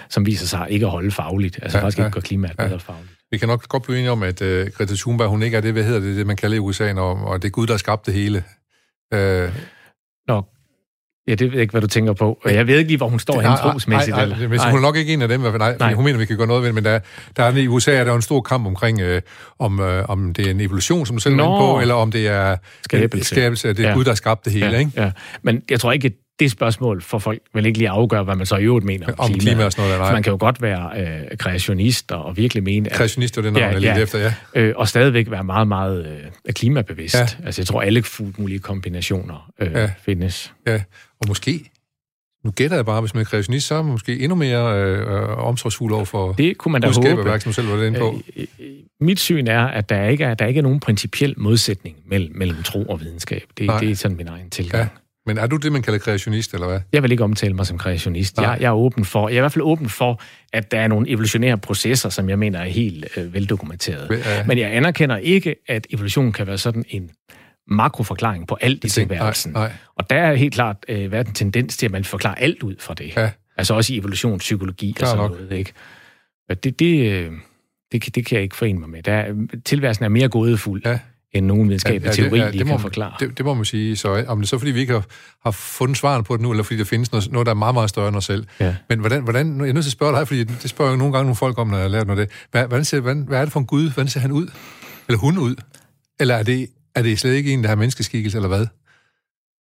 [0.09, 1.59] som viser sig ikke at holde fagligt.
[1.61, 2.05] Altså ja, faktisk ja.
[2.05, 2.67] ikke gør klimaet ja.
[2.67, 3.18] bedre fagligt.
[3.31, 5.73] Vi kan nok godt blive enige om, at uh, Greta Thunberg, hun ikke er det,
[5.73, 7.77] hvad hedder det, det man kalder i USA, når, og det er Gud, der har
[7.77, 8.43] skabt det hele.
[9.15, 9.53] Uh,
[10.27, 10.43] Nå,
[11.29, 12.41] Ja, det ved jeg ikke, hvad du tænker på.
[12.45, 14.15] Jeg ved ikke lige, hvor hun står hen trosmæssigt.
[14.15, 14.69] Nej, nej, nej, nej.
[14.69, 15.93] Hun er nok ikke en af dem, nej, nej.
[15.93, 16.99] hun mener, vi kan gøre noget ved det, men der,
[17.37, 19.21] der er, i USA er der en stor kamp omkring, øh,
[19.59, 22.27] om, øh, om det er en evolution, som du selv er på, eller om det
[22.27, 23.35] er skabelse.
[23.35, 23.95] skabelse det er ja.
[23.95, 24.69] Gud, der har skabt det hele.
[24.71, 24.91] Ja, ikke?
[24.97, 25.11] Ja.
[25.41, 28.57] Men jeg tror ikke, det spørgsmål for folk vil ikke lige afgøre, hvad man så
[28.57, 29.39] i øvrigt mener om, om klima.
[29.39, 30.07] klima og sådan noget.
[30.07, 32.89] Der, man kan jo godt være øh, kreationist og, og virkelig mene...
[32.89, 34.33] At, kreationist er det navn, ja, jeg ja, efter, ja.
[34.55, 36.05] Øh, og stadigvæk være meget, meget
[36.47, 37.15] øh, klimabevidst.
[37.15, 37.27] Ja.
[37.45, 38.03] Altså, jeg tror, alle
[38.37, 39.91] mulige kombinationer øh, ja.
[40.05, 40.53] findes.
[40.67, 40.81] Ja,
[41.21, 41.69] og måske
[42.43, 44.99] nu gætter jeg bare, hvis man er kreationist, så er man måske endnu mere øh,
[44.99, 47.25] øh omsorgsfuld over for det kunne man da håbe.
[47.25, 48.21] Værk, som selv var inde på.
[48.35, 48.67] Øh, øh,
[49.01, 52.63] mit syn er, at der ikke er, der ikke er nogen principiel modsætning mellem, mellem
[52.63, 53.43] tro og videnskab.
[53.57, 54.83] Det, det er sådan min egen tilgang.
[54.83, 54.89] Ja.
[55.25, 56.79] Men er du det, man kalder kreationist, eller hvad?
[56.93, 58.37] Jeg vil ikke omtale mig som kreationist.
[58.37, 60.21] Jeg, jeg er åben for, jeg er i hvert fald åben for,
[60.53, 64.23] at der er nogle evolutionære processer, som jeg mener er helt øh, veldokumenterede.
[64.25, 64.43] Ja.
[64.45, 67.09] Men jeg anerkender ikke, at evolution kan være sådan en
[67.67, 69.51] makroforklaring på alt i tilværelsen.
[69.51, 69.73] Nej, nej.
[69.95, 72.75] Og der er helt klart øh, været en tendens til, at man forklarer alt ud
[72.79, 73.15] fra det.
[73.15, 73.31] Ja.
[73.57, 75.39] Altså også i evolutionspsykologi Klar og sådan nok.
[75.39, 75.51] noget.
[75.51, 75.73] Ikke?
[76.49, 77.31] Og det, det, øh,
[77.91, 79.03] det, det kan jeg ikke forene mig med.
[79.03, 80.81] Der, tilværelsen er mere gådefuld.
[80.85, 80.99] Ja
[81.33, 83.13] end nogen videnskabelig ja, ja, teori, ja, det, ja, det må, kan forklare.
[83.19, 83.95] Det, det må man sige.
[83.95, 85.05] Så om det er så, fordi vi ikke har,
[85.43, 87.73] har fundet svaren på det nu, eller fordi der findes noget, noget der er meget,
[87.73, 88.45] meget større end os selv.
[88.59, 88.75] Ja.
[88.89, 91.13] Men hvordan, hvordan, jeg er nødt til at spørge dig, fordi det spørger jeg nogle
[91.13, 92.35] gange nogle folk om, når jeg har lært noget af det.
[92.51, 93.89] Hvad, hvordan ser, hvordan, hvad er det for en Gud?
[93.89, 94.47] Hvordan ser han ud?
[95.07, 95.55] Eller hun ud?
[96.19, 98.67] Eller er det, er det slet ikke en, der har menneskeskikkelse, eller hvad?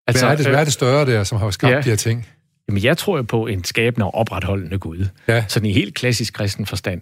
[0.07, 1.77] Altså, hvad, er det, hvad er det større der, som har skabt ja.
[1.81, 2.27] de her ting?
[2.69, 5.07] Jamen, jeg tror jo på en skabende og opretholdende Gud.
[5.27, 5.45] Ja.
[5.47, 7.01] Sådan i helt klassisk kristen forstand.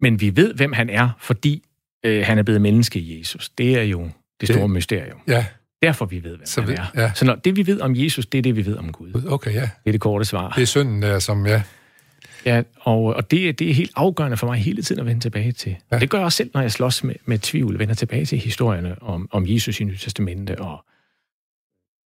[0.00, 1.64] Men vi ved, hvem han er, fordi
[2.04, 3.48] øh, han er blevet menneske i Jesus.
[3.48, 5.20] Det er jo det store det, mysterium.
[5.28, 5.46] Ja.
[5.82, 6.86] Derfor vi ved, hvem så han er.
[6.96, 7.12] Ja.
[7.14, 9.24] Så når det, vi ved om Jesus, det er det, vi ved om Gud.
[9.28, 9.60] Okay, ja.
[9.60, 10.52] Det er det korte svar.
[10.56, 11.62] Det er synden der, som, ja.
[12.46, 15.52] Ja, og, og det, det er helt afgørende for mig hele tiden at vende tilbage
[15.52, 15.76] til.
[15.92, 15.98] Ja.
[15.98, 19.02] Det gør jeg også selv, når jeg slås med, med tvivl, vender tilbage til historierne
[19.02, 20.84] om, om Jesus i Nye Testamente, og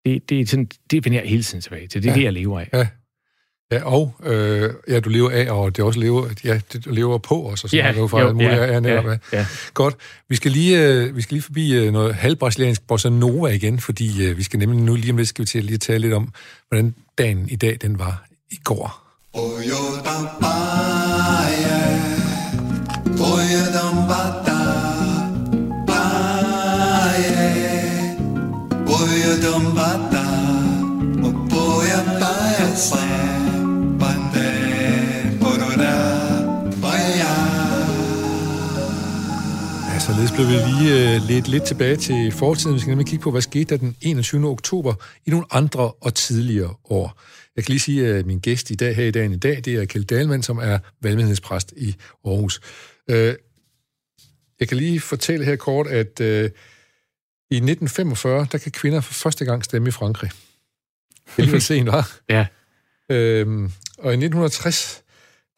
[0.05, 2.03] det, det, er sådan, det vender jeg hele tiden tilbage til.
[2.03, 2.19] Det er ja.
[2.19, 2.69] det, jeg lever af.
[2.73, 2.87] Ja.
[3.73, 7.51] Ja, og øh, ja, du lever af, og det også lever, ja, du lever på
[7.51, 9.47] os, og sådan ja, noget, for jo, muligt, ja, ja, netop, ja, ja.
[9.75, 9.97] Godt.
[10.29, 14.27] Vi skal lige, øh, vi skal lige forbi øh, noget halvbrasiliansk bossa nova igen, fordi
[14.27, 16.15] øh, vi skal nemlig nu lige om lidt skal vi til at lige tale lidt
[16.15, 16.33] om,
[16.69, 19.05] hvordan dagen i dag, den var i går.
[19.35, 19.65] Således
[23.45, 24.48] blev vi
[40.69, 42.75] lige uh, lidt, lidt tilbage til fortiden.
[42.75, 44.49] Vi skal nemlig kigge på, hvad skete der den 21.
[44.49, 44.95] oktober
[45.27, 47.21] i nogle andre og tidligere år.
[47.57, 49.75] Jeg kan lige sige, at min gæst i dag her i dagen i dag, det
[49.75, 52.61] er Kjeld Dahlmann, som er valgmenighedspræst i Aarhus.
[53.09, 53.17] Uh,
[54.61, 56.27] jeg kan lige fortælle her kort, at uh,
[57.51, 60.31] i 1945, der kan kvinder for første gang stemme i Frankrig.
[61.37, 62.21] Det er sent, hva'?
[62.29, 62.47] Ja.
[63.11, 63.65] Øhm,
[63.99, 65.03] og i 1960,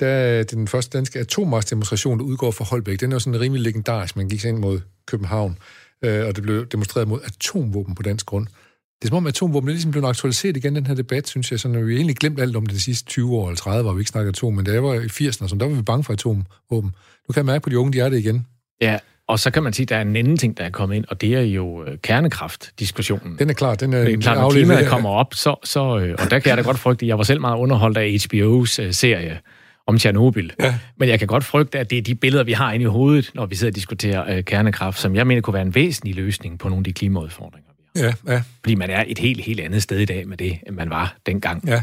[0.01, 3.01] der er den første danske atommarsdemonstration, der udgår fra Holbæk.
[3.01, 4.17] Den er jo sådan rimelig legendarisk.
[4.17, 5.59] Man gik ind mod København,
[6.05, 8.47] øh, og det blev demonstreret mod atomvåben på dansk grund.
[8.47, 11.61] Det er som om atomvåben er ligesom blevet aktualiseret igen, den her debat, synes jeg.
[11.61, 13.95] Så når vi egentlig glemt alt om det de sidste 20 år eller 30 år,
[13.95, 16.05] vi ikke snakket atom, men da jeg var i 80'erne, så der var vi bange
[16.05, 16.91] for atomvåben.
[17.29, 18.47] Nu kan jeg mærke på de unge, de er det igen.
[18.81, 20.97] Ja, og så kan man sige, at der er en anden ting, der er kommet
[20.97, 23.37] ind, og det er jo øh, kernekraft-diskussionen.
[23.39, 26.39] Den er klar, den er, klart, når klimaet kommer op, så, så, øh, og der
[26.39, 29.41] kan jeg da godt frygte, jeg var selv meget underholdt af HBO's uh, serie
[29.87, 30.51] om Tjernobyl.
[30.61, 30.79] Ja.
[30.97, 33.31] Men jeg kan godt frygte, at det er de billeder, vi har inde i hovedet,
[33.35, 36.59] når vi sidder og diskuterer uh, kernekraft, som jeg mener kunne være en væsentlig løsning
[36.59, 38.07] på nogle af de klimaudfordringer, vi har.
[38.27, 38.43] Ja, ja.
[38.65, 41.17] Fordi man er et helt, helt andet sted i dag med det, end man var
[41.27, 41.69] dengang.
[41.69, 41.83] Ja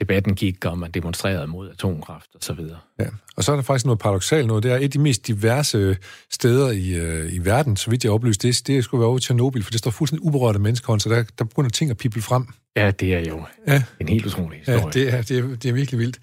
[0.00, 2.78] debatten gik, og man demonstrerede mod atomkraft og så videre.
[3.00, 4.62] Ja, og så er der faktisk noget paradoxalt noget.
[4.62, 5.96] Det er et af de mest diverse
[6.30, 9.62] steder i, øh, i verden, så vidt jeg oplyst, det, det skulle være over Tjernobyl,
[9.62, 12.46] for det står fuldstændig uberørt af menneskehånd, så der, der begynder ting at pible frem.
[12.76, 13.82] Ja, det er jo ja.
[14.00, 14.80] en helt utrolig historie.
[14.80, 16.18] Ja, det er, det er, det er virkelig vildt.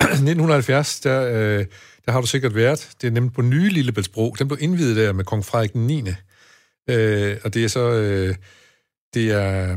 [0.00, 1.66] 1970, der, øh,
[2.06, 2.90] der har du sikkert været.
[3.00, 4.36] Det er nemlig på nye Lillebæltsbro.
[4.38, 6.04] Den blev indvidet der med kong Frederik 9.
[6.90, 7.90] Øh, og det er så...
[7.90, 8.34] Øh,
[9.14, 9.76] det er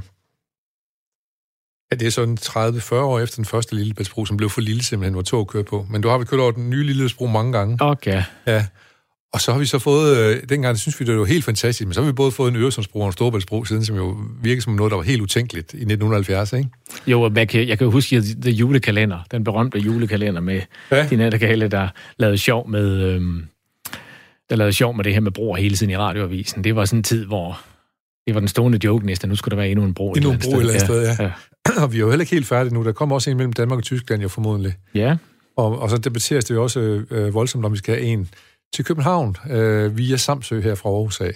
[1.93, 5.13] Ja, det er sådan 30-40 år efter den første Lillebæltsbro, som blev for lille simpelthen,
[5.13, 5.85] hvor tog køre på.
[5.89, 7.77] Men du har vi kørt over den nye Lillebæltsbro mange gange.
[7.81, 8.23] Okay.
[8.45, 8.65] Ja.
[9.33, 11.93] Og så har vi så fået, øh, dengang synes vi, det var helt fantastisk, men
[11.93, 14.73] så har vi både fået en Øresundsbro og en Storebæltsbro siden, som jo virker som
[14.73, 16.69] noget, der var helt utænkeligt i 1970, ikke?
[17.07, 21.07] Jo, og jeg kan, jeg kan huske The Julekalender, den berømte julekalender med ja.
[21.07, 23.43] de nattergale, der lavede sjov med, øhm,
[24.49, 26.63] der lavede sjov med det her med broer hele tiden i radioavisen.
[26.63, 27.59] Det var sådan en tid, hvor
[28.27, 29.29] det var den stående joke næsten.
[29.29, 31.23] Nu skulle der være endnu en bro endnu en bro et eller andet sted, ja.
[31.23, 31.31] ja.
[31.83, 32.83] Og vi er jo heller ikke helt færdige nu.
[32.83, 34.73] Der kommer også en mellem Danmark og Tyskland, jo formodentlig.
[34.95, 35.15] Ja.
[35.57, 36.79] Og, og så debatteres det jo også
[37.11, 38.29] øh, voldsomt, om vi skal have en
[38.73, 41.31] til København øh, via Samsø her fra Aarhus af.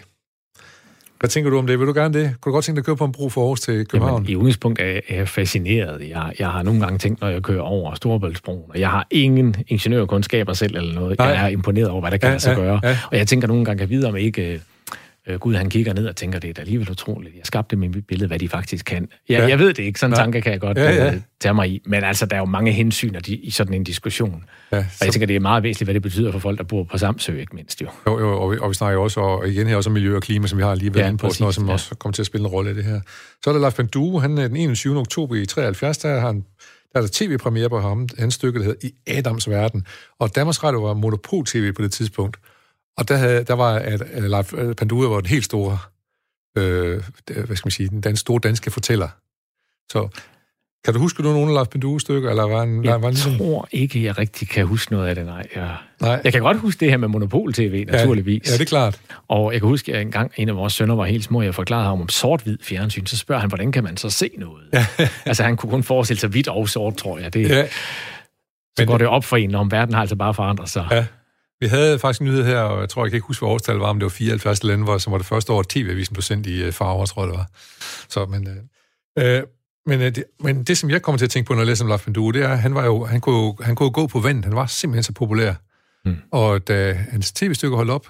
[1.19, 1.79] Hvad tænker du om det?
[1.79, 2.35] Vil du gerne det?
[2.41, 4.23] Kunne du godt tænke dig at køre på en bro fra Aarhus til København?
[4.23, 6.09] Jamen, I udgangspunkt er jeg fascineret.
[6.09, 9.55] Jeg, jeg har nogle gange tænkt, når jeg kører over Storebæltsbroen, og jeg har ingen
[9.67, 11.19] ingeniørkundskaber selv eller noget.
[11.19, 11.27] Nej.
[11.27, 12.79] Jeg er imponeret over, hvad der kan ja, sig ja, gøre.
[12.83, 12.97] Ja.
[13.11, 14.61] Og jeg tænker nogle gange, at vide, om ikke
[15.27, 17.35] øh, Gud han kigger ned og tænker, det er da alligevel utroligt.
[17.35, 19.09] Jeg skabte mit billede, hvad de faktisk kan.
[19.29, 19.47] Jeg, ja.
[19.47, 21.13] jeg ved det ikke, sådan en tanke kan jeg godt ja, ja.
[21.13, 21.81] Øh, tage mig i.
[21.85, 24.43] Men altså, der er jo mange hensyn i sådan en diskussion.
[24.71, 24.97] Ja, så...
[25.01, 26.97] Og jeg tænker, det er meget væsentligt, hvad det betyder for folk, der bor på
[26.97, 27.87] Samsø, ikke mindst jo.
[28.07, 30.21] Jo, jo og, vi, og vi snakker også, og igen her også om miljø og
[30.21, 31.73] klima, som vi har lige været ja, inde på, præcis, noget, som ja.
[31.73, 33.01] også kommer til at spille en rolle i det her.
[33.43, 34.97] Så er der Lars Pandue, han er den 21.
[34.97, 36.43] oktober i 73, der har han
[36.93, 39.85] der er der tv-premiere på ham, hans stykke, der hedder I Adams Verden.
[40.19, 42.37] Og Danmarks Radio var monopol-tv på det tidspunkt.
[42.97, 45.77] Og der, havde, der var, at, at Leif Pandura var den helt store,
[46.57, 47.03] øh,
[47.45, 49.07] hvad skal man sige, den, store danske fortæller.
[49.91, 50.07] Så
[50.85, 52.29] kan du huske nogle af Leif Pandura stykker?
[52.29, 53.37] Eller var en, jeg var en ligesom...
[53.37, 55.47] tror ikke, jeg rigtig kan huske noget af det, nej.
[55.55, 56.21] Jeg, nej.
[56.23, 58.47] jeg kan godt huske det her med Monopol-TV, naturligvis.
[58.47, 58.99] Ja, ja, det er klart.
[59.27, 61.55] Og jeg kan huske, at engang en af vores sønner var helt små, og jeg
[61.55, 64.63] forklarede ham om sort-hvid fjernsyn, så spørger han, hvordan kan man så se noget?
[64.73, 64.85] Ja.
[65.25, 67.33] altså, han kunne kun forestille sig hvidt og sort, tror jeg.
[67.33, 67.65] Det, ja.
[68.79, 70.87] Så går det op for en, om verden har altså bare forandret sig.
[70.91, 71.05] Ja.
[71.59, 73.81] Vi havde faktisk en nyhed her, og jeg tror, jeg kan ikke huske, hvad årstallet
[73.81, 76.47] var, om det var 74 lande, hvor, som var det første år, TV-avisen blev sendt
[76.47, 77.47] i uh, farver, tror jeg det var.
[78.09, 79.43] Så, men, uh,
[79.85, 81.85] men, uh, det, men det, som jeg kommer til at tænke på, når jeg læser
[81.85, 84.07] om Panduro, det er, at han, var jo, han, kunne jo, han kunne jo gå
[84.07, 84.45] på vandet.
[84.45, 85.53] Han var simpelthen så populær.
[86.05, 86.17] Mm.
[86.31, 88.07] Og da hans tv-stykke holdt op,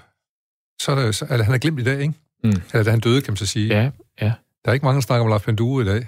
[0.81, 2.13] så er, det, så, eller han er glemt i dag, ikke?
[2.43, 2.49] Mm.
[2.73, 3.67] Eller da han døde, kan man så sige.
[3.67, 3.91] Ja,
[4.21, 4.33] ja.
[4.65, 6.07] Der er ikke mange, der snakker om Lars Panduro i dag.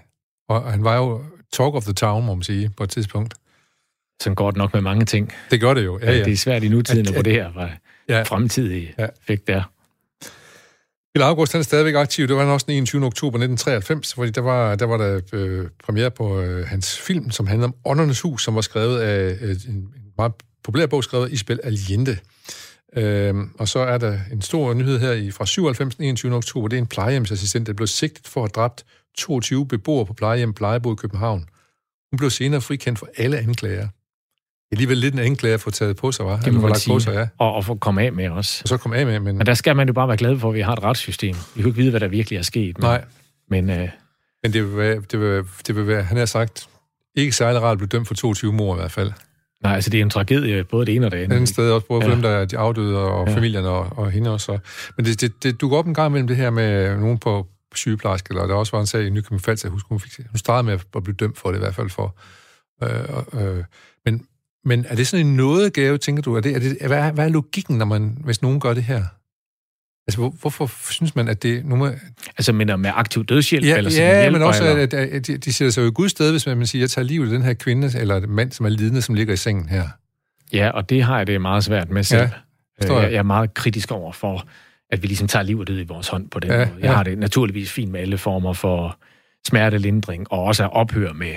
[0.50, 1.24] Og han var jo
[1.54, 3.34] talk of the town, må man sige, på et tidspunkt.
[4.22, 5.34] Sådan går det nok med mange ting.
[5.52, 6.24] Det gør det jo, ja, ja.
[6.24, 7.78] Det er svært i nutiden at, her var
[8.10, 8.22] ja.
[8.22, 9.08] fremtidige ja.
[9.28, 9.64] fik der.
[11.16, 12.28] Peter August, han er stadigvæk aktiv.
[12.28, 13.06] Det var han også den 21.
[13.06, 17.48] oktober 1993, fordi der var der, var der øh, premiere på øh, hans film, som
[17.48, 21.32] handlede om Åndernes Hus, som var skrevet af øh, en meget populær bog, skrevet af
[21.32, 22.18] Isabel Allende.
[22.96, 25.96] Øh, og så er der en stor nyhed her i, fra 97.
[26.00, 26.36] 21.
[26.36, 26.68] oktober.
[26.68, 28.86] Det er en plejehjemsassistent, der blev sigtet for at have dræbt
[29.18, 31.46] 22 beboere på plejehjem Plejebo i København.
[32.12, 33.88] Hun blev senere frikendt for alle anklager
[34.72, 36.40] alligevel lidt en anklage at få taget på sig, var?
[36.40, 36.94] Det må man sige.
[36.94, 37.28] På sig, ja.
[37.38, 38.62] og, og få komme af med os.
[38.62, 39.38] Og så komme af med, men...
[39.38, 41.36] Men der skal man jo bare være glad for, at vi har et retssystem.
[41.56, 42.78] Vi kan ikke vide, hvad der virkelig er sket.
[42.78, 43.04] Men, Nej.
[43.50, 43.90] Men, øh...
[44.44, 46.70] men det, vil være, det, vil, det vil være, han har sagt,
[47.16, 49.12] ikke særlig rart at blive dømt for 22 mor i hvert fald.
[49.64, 51.38] Nej, altså det er en tragedie, både det ene og det andet.
[51.38, 52.16] Den sted også, både for ja.
[52.16, 53.36] dem, der er de afdøde, og ja.
[53.36, 54.60] familierne, og, og hende også.
[54.98, 58.28] Men det, det, det dukker op en gang mellem det her med nogen på sygeplejerske,
[58.30, 60.64] eller der også var en sag i Nykøbing Falster, jeg husker, hun, fik, hun startede
[60.64, 62.16] med at blive dømt for det i hvert fald for.
[62.84, 63.64] Øh, øh,
[64.66, 66.36] men, er det sådan en nådegave, tænker du?
[66.36, 68.84] Er det, er det, hvad, er, hvad er logikken, når man, hvis nogen gør det
[68.84, 69.04] her?
[70.08, 71.66] Altså, hvor, hvorfor synes man, at det...
[71.66, 71.88] Nu må...
[72.38, 73.66] Altså, men med aktiv dødshjælp?
[73.66, 74.84] Ja, eller ja hjælper, men også, eller?
[74.84, 76.90] at, at, de, de sætter sig jo i Guds sted, hvis man, man siger, jeg
[76.90, 79.70] tager livet af den her kvinde, eller mand, som er lidende, som ligger i sengen
[79.70, 79.88] her.
[80.54, 82.30] Ja, og det har jeg det meget svært med selv.
[82.82, 83.12] Ja, jeg.
[83.12, 84.48] jeg er meget kritisk over for,
[84.90, 86.70] at vi ligesom tager livet ud i vores hånd på den ja, måde.
[86.80, 86.92] Jeg ja.
[86.92, 88.98] har det naturligvis fint med alle former for
[89.48, 91.34] smertelindring, og også at ophøre med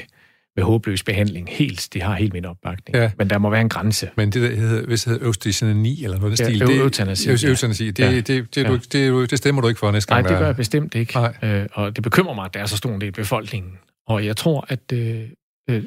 [0.57, 1.88] med håbløs behandling helt.
[1.92, 2.96] Det har helt min opbakning.
[2.96, 3.11] Ja.
[3.18, 4.11] Men der må være en grænse.
[4.16, 7.48] Men det der hedder, hvis det hedder eutanasi eller noget ja, stil, det, eutanasi, ja.
[7.48, 8.11] eutanasi, det, ja.
[8.12, 8.72] det, det, det, ja.
[8.72, 10.22] det, det, det stemmer du ikke for næste gang.
[10.22, 11.14] Nej, det gør jeg bestemt ikke.
[11.14, 11.34] Nej.
[11.42, 13.72] Øh, og det bekymrer mig, at der er så stor en del af befolkningen.
[14.07, 15.28] Og jeg tror, at øh,
[15.70, 15.82] øh,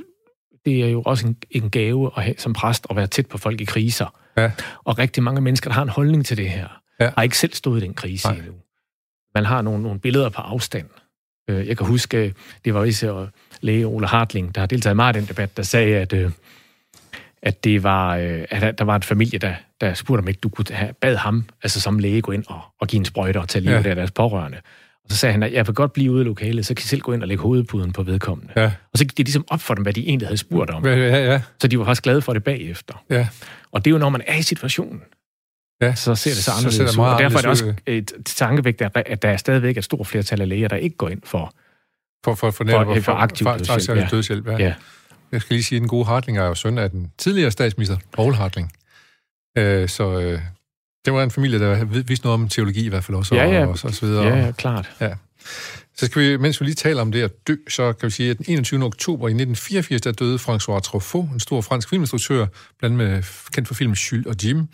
[0.66, 3.38] det er jo også en, en gave at have som præst at være tæt på
[3.38, 4.20] folk i kriser.
[4.38, 4.52] Ja.
[4.84, 6.68] Og rigtig mange mennesker, der har en holdning til det her,
[7.00, 7.12] ja.
[7.18, 8.38] har ikke selv stået i den krise Nej.
[8.38, 8.54] endnu.
[9.36, 10.90] Man har nogle, nogle billeder på afstand.
[11.50, 12.34] Øh, jeg kan huske,
[12.66, 13.28] det var især
[13.66, 16.32] læge Ole Hartling, der har deltaget meget i den debat, der sagde, at, øh,
[17.42, 20.50] at det var, øh, at der var en familie, der, der spurgte, om ikke du
[20.50, 23.50] kunne have, bad ham, altså som læge, gå ind og, og give en sprøjte og
[23.50, 23.90] tage livet ja.
[23.90, 24.58] af deres pårørende.
[25.04, 26.88] Og så sagde han, at jeg vil godt blive ude i lokalet, så kan I
[26.88, 28.54] selv gå ind og lægge hovedpuden på vedkommende.
[28.56, 28.66] Ja.
[28.66, 30.86] Og så gik det ligesom op for dem, hvad de egentlig havde spurgt om.
[30.86, 31.42] Ja, ja, ja.
[31.60, 33.04] Så de var faktisk glade for det bagefter.
[33.10, 33.28] Ja.
[33.72, 35.02] Og det er jo, når man er i situationen.
[35.82, 37.06] Ja, så ser det så anderledes så ud.
[37.06, 40.50] Og derfor er det også et tankevægt, at der er stadigvæk et stort flertal af
[40.50, 41.54] læger, der ikke går ind for,
[42.26, 44.00] for, for, for, for, for, for aktiv dødshjælp.
[44.00, 44.08] Ja.
[44.12, 44.58] dødshjælp ja.
[44.58, 44.74] ja.
[45.32, 47.98] Jeg skal lige sige, at den gode Hartling er jo søn af den tidligere statsminister,
[48.14, 48.72] Paul Hartling.
[49.58, 50.40] Øh, så øh,
[51.06, 53.36] det var en familie, der vidste noget om teologi i hvert fald også.
[53.36, 53.66] Ja, ja.
[53.66, 54.24] Og, og så videre.
[54.24, 54.92] Ja, ja, klart.
[55.02, 55.14] Ja.
[55.98, 58.32] Så skal vi, mens vi lige taler om det at dø, så kan vi sige,
[58.32, 58.84] at den 21.
[58.84, 62.46] oktober i 1984, der døde François Truffaut, en stor fransk filminstruktør,
[62.80, 63.24] blandt med
[63.54, 64.68] kendt for filmen Jules og Jim,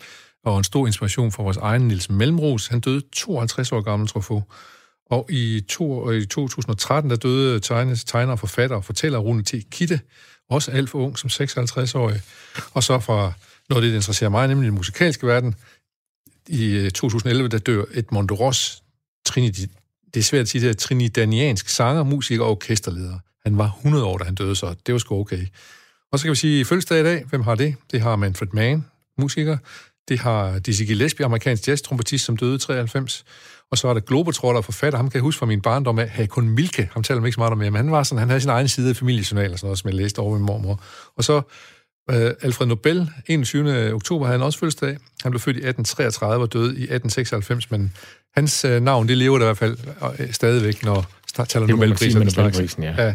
[0.44, 2.66] og en stor inspiration for vores egen Nils Mellemros.
[2.66, 4.42] Han døde 52 år gammel, Truffaut.
[5.12, 9.54] Og i, to, øh, i 2013, der døde tegnes, tegner, forfatter og fortæller Rune T.
[9.70, 10.00] Kitte,
[10.48, 12.20] også alt for ung som 56-årig.
[12.72, 13.32] Og så fra
[13.68, 15.54] noget det, interesserer mig, nemlig den musikalske verden,
[16.48, 18.82] i øh, 2011, der dør Edmond Ross,
[19.26, 19.64] Trinity,
[20.14, 23.18] det er svært at sige, det er sanger, musiker og orkesterleder.
[23.44, 25.46] Han var 100 år, da han døde, så det var sgu okay.
[26.12, 27.74] Og så kan vi sige, fødselsdag i dag, hvem har det?
[27.90, 28.86] Det har Manfred Mann,
[29.18, 29.56] musiker.
[30.08, 33.24] Det har Dizzy Gillespie, amerikansk jazz-trompetist, som døde i 93.
[33.72, 36.08] Og så er der Globetrotter og forfatter, ham kan jeg huske fra min barndom af,
[36.08, 38.40] Hakon Milke, ham taler man ikke så meget om, men han var sådan, han havde
[38.40, 40.82] sin egen side af familiejournal og sådan noget, som jeg læste over min mormor.
[41.16, 41.36] Og så
[42.12, 43.94] uh, Alfred Nobel, 21.
[43.94, 44.96] oktober havde han også fødselsdag.
[45.22, 47.92] Han blev født i 1833 og døde i 1896, men
[48.34, 51.06] hans uh, navn, det lever der i hvert fald uh, stadigvæk, når
[51.48, 52.30] taler Nobelprisen.
[52.36, 53.04] Nobelprisen, ja.
[53.04, 53.14] ja.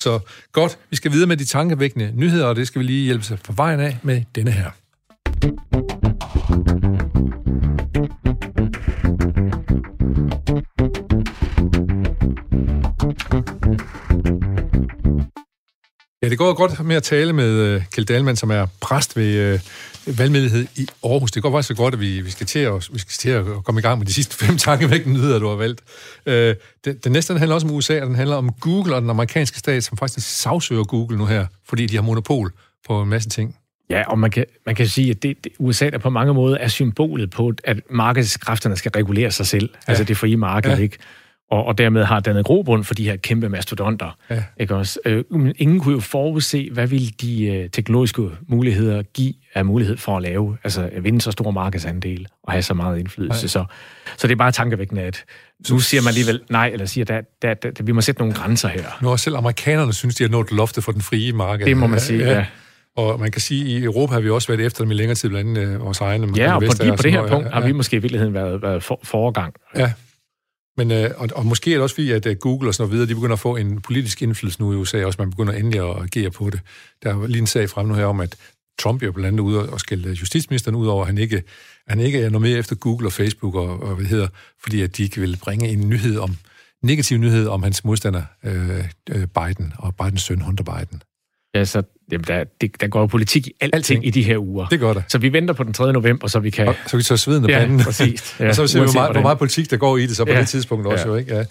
[0.00, 0.20] Så
[0.52, 3.38] godt, vi skal videre med de tankevækkende nyheder, og det skal vi lige hjælpe sig
[3.44, 4.70] på vejen af med denne her.
[16.22, 19.54] Ja, det går godt med at tale med uh, Kjeld Dahlmann, som er præst ved
[19.54, 21.30] uh, valgmyndighed i Aarhus.
[21.30, 23.44] Det går faktisk så godt, at vi, vi, skal til at, vi skal til at
[23.64, 25.80] komme i gang med de sidste fem tankevækkende nyheder, du har valgt.
[26.26, 26.32] Uh,
[26.84, 29.10] den, den næste den handler også om USA, og den handler om Google og den
[29.10, 32.52] amerikanske stat, som faktisk sagsøger Google nu her, fordi de har monopol
[32.86, 33.56] på en masse ting.
[33.90, 36.56] Ja, og man kan, man kan sige, at det, det, USA der på mange måder
[36.56, 39.70] er symbolet på, at markedskræfterne skal regulere sig selv.
[39.74, 39.90] Ja.
[39.90, 40.76] Altså det frie marked, ja.
[40.76, 40.98] ikke?
[41.52, 44.16] Og, og dermed har dannet grobund for de her kæmpe mastodonter.
[44.30, 44.42] Ja.
[44.60, 44.98] Ikke også?
[45.04, 45.24] Øh,
[45.58, 50.22] ingen kunne jo forudse, hvad ville de øh, teknologiske muligheder give af mulighed for at
[50.22, 53.48] lave, altså at vinde så stor markedsandel og have så meget indflydelse.
[53.48, 53.64] Så,
[54.16, 55.24] så det er bare tankevækkende, at
[55.70, 58.34] nu siger man alligevel nej, eller siger, at der, der, der, vi må sætte nogle
[58.34, 58.84] grænser her.
[59.02, 61.66] Nu har selv amerikanerne synes, de har nået loftet for den frie marked.
[61.66, 62.32] Det må man sige, ja.
[62.32, 62.46] ja.
[62.96, 65.14] Og man kan sige, at i Europa har vi også været efter dem i længere
[65.14, 66.28] tid, blandt andet øh, vores egne.
[66.36, 68.82] Ja, og på, lige på det her punkt har vi måske i virkeligheden været, været
[68.82, 69.54] for, foregang.
[69.76, 69.92] Ja,
[70.76, 72.92] men, øh, og, og måske er det også fordi, at øh, Google og sådan noget
[72.92, 75.80] videre, de begynder at få en politisk indflydelse nu i USA, også man begynder endelig
[75.80, 76.60] at agere på det.
[77.02, 78.36] Der er lige en sag frem nu her om, at
[78.78, 81.42] Trump jo blandt andet ude og skælde justitsministeren ud over, at han ikke,
[81.88, 84.28] han ikke er noget mere efter Google og Facebook og, og hvad det hedder,
[84.62, 86.36] fordi at de ikke vil bringe en nyhed om,
[86.82, 91.02] negativ nyhed om hans modstander øh, øh Biden og Bidens søn Hunter Biden.
[91.54, 91.82] Ja, så
[92.12, 94.66] jamen, der, det, der går politik i alting, alting i de her uger.
[94.66, 95.04] Det gør det.
[95.08, 95.92] Så vi venter på den 3.
[95.92, 96.68] november, så vi kan...
[96.68, 97.80] Og, så vi tager sveden af ja, panden.
[97.80, 98.36] præcis.
[98.40, 100.24] Ja, og så ser vi, hvor meget, hvor meget politik, der går i det, så
[100.24, 100.40] på ja.
[100.40, 101.12] det tidspunkt også ja.
[101.12, 101.36] jo, ikke?
[101.36, 101.44] Ja.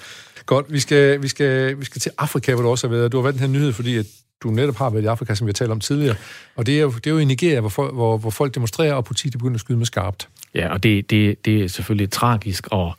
[0.46, 3.12] Godt, vi skal, vi, skal, vi skal til Afrika, hvor du også har været.
[3.12, 4.06] Du har været den her nyhed, fordi at
[4.44, 6.16] du netop har været i Afrika, som vi har talt om tidligere.
[6.56, 8.94] Og det er jo, det er jo i Nigeria, hvor, folk, hvor, hvor folk demonstrerer,
[8.94, 10.28] og politiet begynder at skyde med skarpt.
[10.56, 12.94] Ja, og det, det, det er selvfølgelig tragisk, og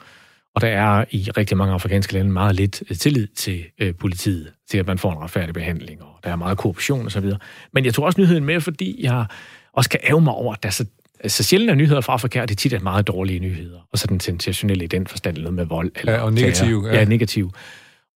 [0.55, 4.53] og der er i rigtig mange afrikanske lande meget lidt øh, tillid til øh, politiet,
[4.70, 7.30] til at man får en retfærdig behandling, og der er meget korruption osv.
[7.72, 9.26] Men jeg tror også nyheden med, fordi jeg
[9.72, 10.86] også kan æve mig over, at der er så,
[11.26, 13.88] så sjældent er nyheder fra Afrika, og det tit er meget dårlige nyheder.
[13.92, 15.92] Og så den sensationelle i den forstand, noget med vold.
[15.96, 16.84] Eller ja, og negativ.
[16.86, 16.98] Ja.
[16.98, 17.50] ja, negativ.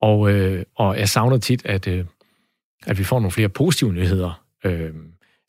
[0.00, 2.04] Og, øh, og jeg savner tit, at, øh,
[2.86, 4.42] at vi får nogle flere positive nyheder.
[4.64, 4.90] Øh,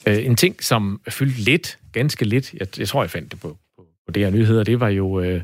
[0.07, 3.57] øh, en ting, som fyldte lidt, ganske lidt, jeg, jeg tror, jeg fandt det på,
[3.77, 5.19] på, på det her nyheder, det var jo...
[5.19, 5.41] Øh,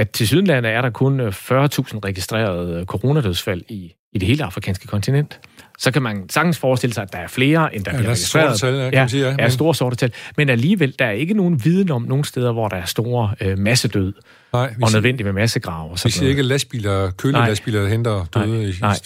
[0.00, 1.64] at til Sydlandet er der kun 40.000 øh,
[2.04, 5.40] registrerede øh, coronadødsfald i, i det hele afrikanske kontinent.
[5.78, 8.58] Så kan man sagtens forestille sig, at der er flere, end der ja, bliver registreret.
[8.60, 9.36] Sorte tal, kan ja, sige, ja.
[9.38, 10.12] ja, store sorte tal.
[10.36, 13.58] Men alligevel, der er ikke nogen viden om nogle steder, hvor der er store øh,
[13.58, 14.12] massedød.
[14.52, 15.90] Nej, og nødvendigt med massegrav.
[15.90, 18.72] Og vi siger ikke lastbiler, kølelastbiler, der henter døde nej, i...
[18.80, 18.96] Nej.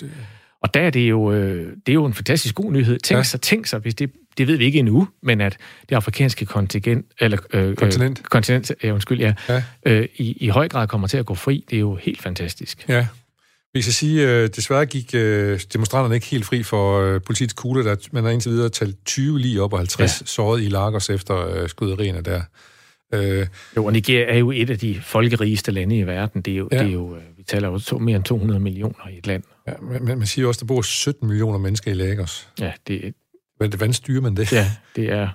[0.62, 2.98] Og der er det jo, øh, det er jo en fantastisk god nyhed.
[2.98, 3.22] Tænk ja.
[3.22, 5.56] sig, tænk sig, hvis det, det ved vi ikke endnu, men at
[5.88, 9.62] det afrikanske kontingent, eller, øh, kontinent, øh, kontinent øh, undskyld, ja, ja.
[9.86, 12.84] Øh, i, i høj grad kommer til at gå fri, det er jo helt fantastisk.
[12.88, 13.06] Ja.
[13.74, 17.84] Vi skal sige, øh, desværre gik øh, demonstranterne ikke helt fri for øh, politiets kugle,
[17.84, 20.26] der man har indtil videre talt 20 lige op og 50 ja.
[20.26, 22.42] såret i Lagos efter øh, skyderierne der.
[23.14, 26.42] Øh, jo, og Nigeria er jo et af de folkerigeste lande i verden.
[26.42, 26.78] Det er jo, ja.
[26.78, 29.42] det er jo øh, vi taler jo to, mere end 200 millioner i et land.
[29.66, 32.48] Ja, men man siger også, at der bor 17 millioner mennesker i Lagos.
[32.60, 33.14] Ja, det,
[33.68, 34.52] Hvordan styrer man det?
[34.52, 35.28] Ja, det er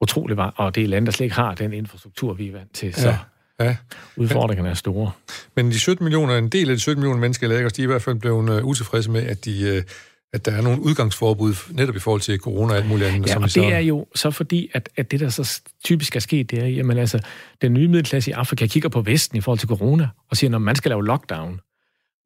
[0.00, 2.74] utroligt varmt, og det er land, der slet ikke har den infrastruktur, vi er vant
[2.74, 3.76] til, så ja, ja.
[4.16, 5.10] udfordringerne er store.
[5.56, 7.84] Men de 17 millioner, en del af de 17 millioner mennesker i Lagos, de er
[7.84, 9.76] i hvert fald blevet uh, utilfredse med, at de...
[9.76, 9.92] Uh,
[10.32, 13.28] at der er nogle udgangsforbud netop i forhold til corona og alt muligt andet.
[13.28, 16.20] Ja, som og det er jo så fordi, at, at det, der så typisk er
[16.20, 17.20] sket, det er, jamen altså,
[17.62, 20.58] den nye middelklasse i Afrika kigger på Vesten i forhold til corona, og siger, når
[20.58, 21.60] man skal lave lockdown.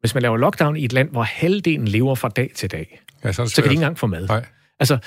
[0.00, 3.32] Hvis man laver lockdown i et land, hvor halvdelen lever fra dag til dag, ja,
[3.32, 4.26] så, så kan de ikke engang få mad.
[4.28, 4.44] Nej.
[4.80, 4.98] Altså,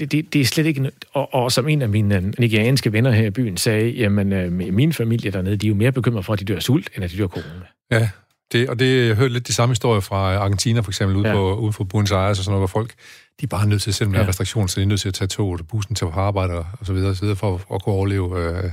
[0.00, 0.90] det, det, det er slet ikke...
[1.12, 4.92] Og, og som en af mine nigerianske venner her i byen sagde, jamen, øh, min
[4.92, 7.18] familie dernede, de er jo mere bekymrede for, at de dør sult, end at de
[7.18, 7.66] dør corona.
[7.90, 8.08] Ja,
[8.52, 11.34] det, og det, jeg hørte lidt de samme historier fra Argentina, for eksempel, ude, ja.
[11.34, 12.92] på, ude for Buenos Aires og sådan noget, hvor folk,
[13.40, 14.24] de er bare nødt til, selvom der ja.
[14.24, 16.54] er restriktioner, så de er nødt til at tage toget og bussen til at arbejde
[16.54, 18.70] og, så videre, og så videre for at, at kunne overleve, øh,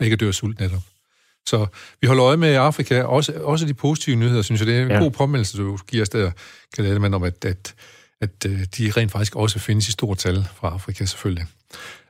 [0.00, 0.82] ikke at dø af sult netop.
[1.46, 1.66] Så
[2.00, 4.66] vi holder øje med Afrika, også, også de positive nyheder, synes jeg.
[4.68, 4.98] Det er en ja.
[4.98, 6.30] god påmeldelse, du giver os der,
[6.76, 7.74] kan man om, at, at
[8.20, 11.44] at øh, de rent faktisk også findes i stort tal fra Afrika selvfølgelig.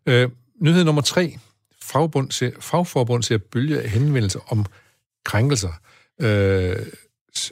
[0.09, 0.29] Øh,
[0.61, 1.25] nyhed nummer tre.
[1.93, 4.65] Fagbund ser, fagforbund ser bølge af henvendelser om
[5.25, 5.75] krænkelser.
[6.27, 6.77] Øh,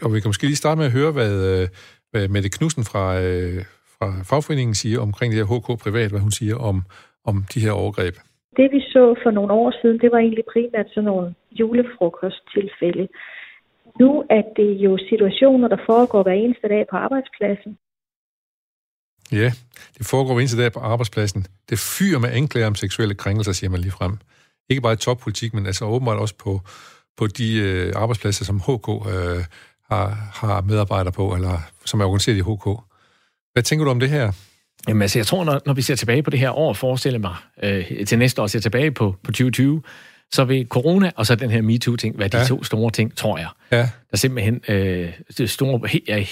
[0.02, 1.68] og vi kan måske lige starte med at høre, hvad, øh,
[2.11, 3.64] hvad Mette Knudsen fra, øh,
[3.98, 6.82] fra fagforeningen siger omkring det her HK Privat, hvad hun siger om,
[7.24, 8.14] om de her overgreb.
[8.56, 13.09] Det vi så for nogle år siden, det var egentlig primært sådan nogle julefrokosttilfælde.
[14.00, 17.78] Nu er det jo situationer, der foregår hver eneste dag på arbejdspladsen.
[19.32, 19.52] Ja,
[19.98, 21.46] det foregår eneste dag på arbejdspladsen.
[21.70, 24.18] Det fyrer med anklager om seksuelle krænkelser, siger man lige frem.
[24.70, 26.60] Ikke bare i toppolitik, men altså åbenbart også på,
[27.16, 29.44] på de øh, arbejdspladser, som HK øh,
[29.90, 32.80] har, har medarbejdere på, eller som er organiseret i HK.
[33.52, 34.32] Hvad tænker du om det her?
[34.88, 37.36] Jamen altså, jeg tror, når, når vi ser tilbage på det her år, forestiller mig
[37.62, 39.82] øh, til næste år, ser tilbage på, på 2020,
[40.32, 42.44] så vil corona og så den her MeToo-ting være de ja.
[42.44, 43.48] to store ting, tror jeg.
[43.70, 43.76] Ja.
[43.76, 45.12] Der er simpelthen øh,
[45.46, 46.24] store, he, ja,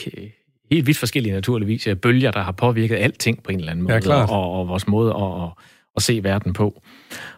[0.71, 3.95] helt vidt forskellige naturligvis øh, bølger, der har påvirket alting på en eller anden måde,
[3.95, 4.31] ja, klart.
[4.31, 5.51] og, og vores måde at, at,
[5.97, 6.83] at se verden på.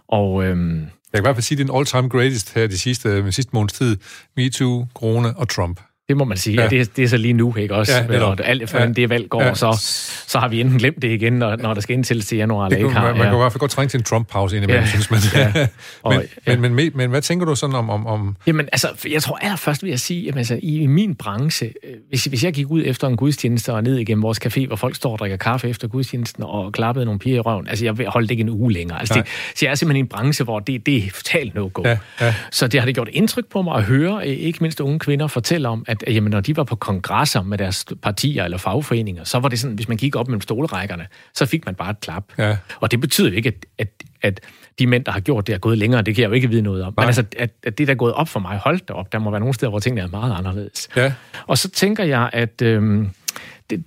[0.09, 2.67] Og øhm, jeg kan i hvert fald sige, at det er en all-time greatest her
[2.67, 3.97] de sidste, de sidste måneds tid.
[4.37, 5.81] MeToo, corona og Trump.
[6.09, 6.57] Det må man sige.
[6.57, 6.63] Ja.
[6.63, 7.93] Ja, det, det er så lige nu, ikke også?
[7.93, 8.89] Ja, når alt før ja.
[8.89, 9.55] det valg går, ja.
[9.55, 9.85] så,
[10.27, 12.67] så har vi enten glemt det igen, når, når der skal indstilles til januar.
[12.67, 13.31] Eller ikke har, man, man ja.
[13.31, 14.89] kan i hvert fald godt trænge til en Trump-pause indimellem, ja.
[14.89, 15.21] synes man.
[15.35, 15.67] Ja.
[16.03, 16.57] Og, men, ja.
[16.57, 17.91] men, men, men, hvad tænker du sådan om...
[17.91, 18.37] om, om...
[18.47, 22.25] Jamen, altså, jeg tror allerførst vil jeg sige, at altså, i min branche, øh, hvis,
[22.25, 25.13] hvis jeg gik ud efter en gudstjeneste og ned igennem vores café, hvor folk står
[25.13, 28.41] og drikker kaffe efter gudstjenesten og klappede nogle piger i røven, altså, jeg holdt ikke
[28.41, 29.01] en uge længere.
[29.01, 31.83] Altså, det, så jeg er simpelthen i en branche, hvor det, det er totalt no-go.
[31.85, 32.35] Ja, ja.
[32.51, 35.69] Så det har det gjort indtryk på mig at høre, ikke mindst unge kvinder fortælle
[35.69, 39.49] om, at jamen, når de var på kongresser med deres partier eller fagforeninger, så var
[39.49, 42.25] det sådan, hvis man gik op mellem stolerækkerne, så fik man bare et klap.
[42.39, 42.57] Ja.
[42.81, 43.89] Og det betyder ikke, at, at,
[44.23, 44.41] at
[44.79, 46.63] de mænd, der har gjort det, er gået længere, det kan jeg jo ikke vide
[46.63, 46.95] noget om.
[46.97, 47.05] Nej.
[47.05, 49.19] Men altså, at, at det, der er gået op for mig, hold da op, der
[49.19, 50.89] må være nogle steder, hvor tingene er meget anderledes.
[50.97, 51.13] Ja.
[51.47, 53.09] Og så tænker jeg, at det-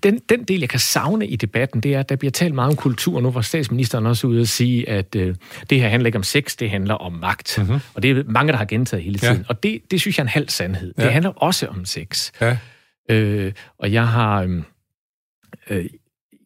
[0.04, 2.70] den, den del, jeg kan savne i debatten, det er, at der bliver talt meget
[2.70, 3.22] om kultur.
[3.22, 5.36] Nu var statsministeren også ude at sige, at øh,
[5.70, 7.58] det her handler ikke om sex, det handler om magt.
[7.58, 7.80] Mm-hmm.
[7.94, 9.28] Og det er mange, der har gentaget hele Ja.
[9.32, 9.46] tiden.
[9.50, 10.94] Og det, det synes jeg er en halv sandhed.
[10.98, 11.04] Ja.
[11.04, 12.32] Det handler også om sex.
[12.42, 12.58] Ja.
[13.10, 14.42] Øh, og jeg har...
[14.42, 14.64] øhm,
[15.70, 15.86] Øh,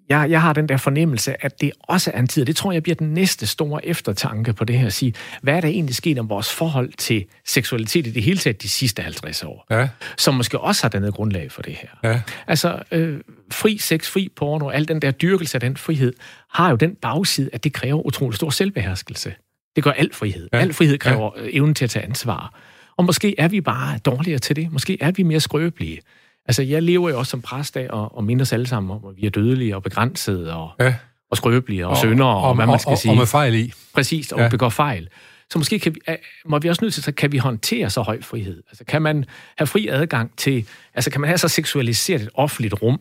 [0.10, 2.72] jeg, jeg har den der fornemmelse, at det også er en tid, og det tror
[2.72, 5.95] jeg bliver den næste store eftertanke på det her at sige, hvad er der egentlig
[5.95, 9.88] sket om vores forhold til seksualitet i det hele taget de sidste 50 år, Ja.
[10.18, 11.89] som måske også har dannet grundlag for det her.
[12.12, 12.22] Ja.
[12.47, 13.20] Altså, øh,
[13.51, 16.14] fri sex, fri porno, al den der dyrkelse af den frihed,
[16.53, 19.34] har jo den bagside, at det kræver utrolig stor selvbeherskelse.
[19.76, 20.49] Det gør al frihed.
[20.53, 20.58] Ja.
[20.58, 21.41] Al frihed kræver ja.
[21.51, 22.60] evnen til at tage ansvar.
[22.97, 24.72] Og måske er vi bare dårligere til det.
[24.72, 25.99] Måske er vi mere skrøbelige.
[26.48, 29.06] Altså, jeg lever jo også som præst af og, og minder os alle sammen om,
[29.10, 30.96] at vi er dødelige og begrænsede og, Ja.
[31.32, 33.12] og skrøbelige og, syndere og, og, hvad man skal og, sige.
[33.12, 33.74] Og med fejl i.
[33.93, 34.50] Præcis, og Ja.
[34.50, 35.10] begår fejl.
[35.52, 36.00] Så måske kan vi,
[36.46, 38.64] må vi også nødt til, så kan vi håndtere så høj frihed?
[38.70, 39.26] Altså kan man
[39.58, 43.00] have fri adgang til, altså kan man have så seksualiseret et offentligt rum,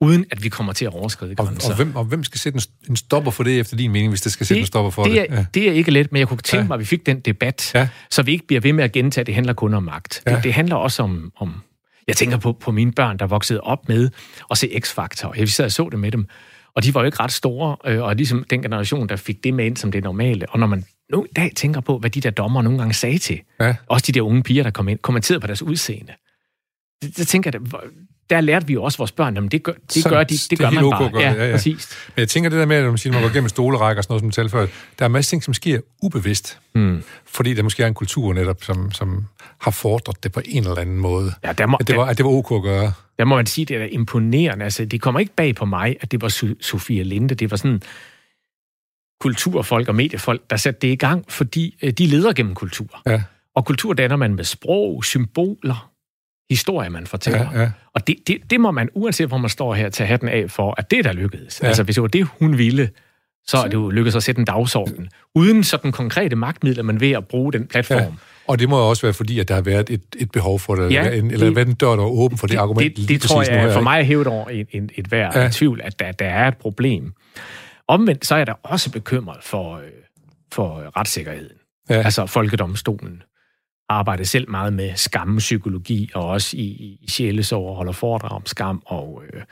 [0.00, 1.70] uden at vi kommer til at overskride Og, grænser?
[1.70, 4.20] og, hvem, og hvem skal sætte en, en stopper for det, efter din mening, hvis
[4.20, 5.12] det skal sætte en stopper for det?
[5.12, 5.44] det, er, Ja.
[5.54, 6.66] det er ikke let, men jeg kunne tænke Ja.
[6.68, 7.88] mig, at vi fik den debat, ja.
[8.10, 10.22] så vi ikke bliver ved med at gentage, at det handler kun om magt.
[10.26, 10.34] Ja.
[10.36, 11.54] Det, det handler også om, om...
[12.08, 14.10] Jeg tænker på, på mine børn, der voksede op med
[14.50, 15.32] at se X-Factor.
[15.38, 16.26] Jeg sad og så det med dem,
[16.74, 19.54] og de var jo ikke ret store, øh, og ligesom den generation, der fik det
[19.54, 20.46] med ind som det normale.
[20.50, 23.18] Og når man nu i dag tænker på, hvad de der dommer nogle gange sagde
[23.18, 23.74] til, Ja.
[23.86, 26.12] også de der unge piger, der kom ind, kommenterede på deres udseende,
[27.02, 27.60] det, det tænker jeg,
[28.32, 30.58] der lærte vi jo også vores børn, jamen det gør, det gør, de, det det
[30.58, 31.04] gør man bare.
[31.04, 31.52] at gøre det, ja, ja.
[31.52, 31.96] præcis.
[32.16, 34.04] Men jeg tænker det der med, at man siger, at man går gennem stolerækker og
[34.04, 34.66] sådan noget, som talte før.
[34.98, 36.58] Der er masser ting, som sker ubevidst.
[36.74, 37.02] Hmm.
[37.26, 39.24] Fordi der måske er en kultur netop, som, som
[39.60, 41.32] har fordret det på en eller anden måde.
[41.44, 42.92] Ja, der må, At det, var, at det var ok at gøre.
[43.18, 44.64] der må man sige, det er imponerende.
[44.64, 47.34] Altså, det kommer ikke bag på mig, at det var Sofia Linde.
[47.34, 47.82] Det var sådan
[49.20, 53.02] kulturfolk og mediefolk, der satte det i gang, fordi øh, de leder gennem kultur.
[53.06, 53.22] Ja.
[53.56, 55.91] Og kultur danner man med sprog, symboler,
[56.50, 57.46] historier, man fortæller.
[57.54, 57.70] Ja, ja.
[57.94, 60.74] Og det, det, det må man, uanset hvor man står her, tage hatten af for,
[60.78, 61.60] at det der lykkedes.
[61.62, 61.66] Ja.
[61.66, 62.90] Altså, hvis det var det, hun ville,
[63.46, 65.08] så er det jo lykkedes at sætte en dagsorden.
[65.34, 67.98] Uden sådan konkrete magtmidler, men ved at bruge den platform.
[67.98, 68.06] Ja.
[68.46, 70.74] Og det må jo også være fordi, at der har været et, et behov for
[70.74, 72.96] det, Ja, eller, en, eller det- været en dør, der var åben for det, argument.
[72.96, 75.40] Det, det tror nu jeg, for mig er hævet over et, et, et Ja.
[75.40, 75.48] ja.
[75.52, 77.12] tvivl, at der, der er et problem.
[77.88, 79.82] Omvendt så er jeg da også bekymret for, øh,
[80.52, 81.50] for retssikkerheden.
[81.90, 81.94] Ja.
[81.94, 83.22] Altså folkedomstolen
[83.92, 88.82] arbejder selv meget med skampsykologi, og også i, i, i sjælesorg holder foredrag om skam
[88.86, 89.42] og øh,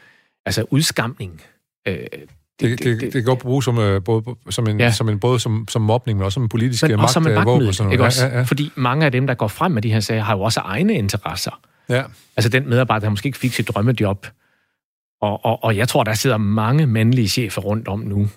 [0.47, 1.43] altså udskamning.
[1.89, 1.97] Øh,
[2.61, 4.91] Det, det, det, det kan godt bruges som, øh, både, som en, ja.
[4.93, 7.27] Som en, både som, som mobning, men også som en politisk men magt, også som
[7.27, 8.07] et øh, våben og magtmiddel, sådan ikke noget.
[8.07, 8.27] også?
[8.27, 10.43] Ja, ja, Fordi mange af dem, der går frem med de her sager, har jo
[10.43, 11.61] også egne interesser.
[11.89, 12.03] ja.
[12.37, 14.27] Altså den medarbejder, der måske ikke fik sit drømmejob.
[15.23, 18.29] Og, og, og jeg tror, der sidder mange mandlige chefer rundt om nu,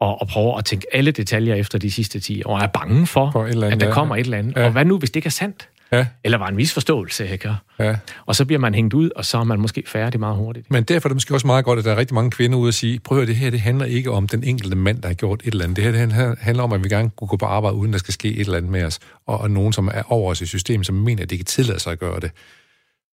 [0.00, 3.06] og, og prøver at tænke alle detaljer efter de sidste 10 år, og er bange
[3.06, 3.92] for, For andet, at der ja.
[3.92, 4.56] kommer et eller andet.
[4.56, 4.64] Ja.
[4.64, 5.68] Og hvad nu, hvis det ikke er sandt?
[5.92, 6.06] Ja.
[6.24, 7.54] Eller var en misforståelse, ikke?
[7.78, 7.96] ja.
[8.26, 10.70] Og så bliver man hængt ud, og så er man måske færdig meget hurtigt.
[10.70, 12.68] Men derfor er det måske også meget godt, at der er rigtig mange kvinder ude
[12.68, 15.14] og sige, prøv at det her det handler ikke om den enkelte mand, der har
[15.14, 15.76] gjort et eller andet.
[15.76, 18.14] Det her det handler- om, at vi gerne kunne gå på arbejde, uden der skal
[18.14, 18.98] ske et eller andet med os.
[19.26, 21.80] Og, og nogen, som er over os i systemet, som mener, at de kan tillade
[21.80, 22.30] sig at gøre det.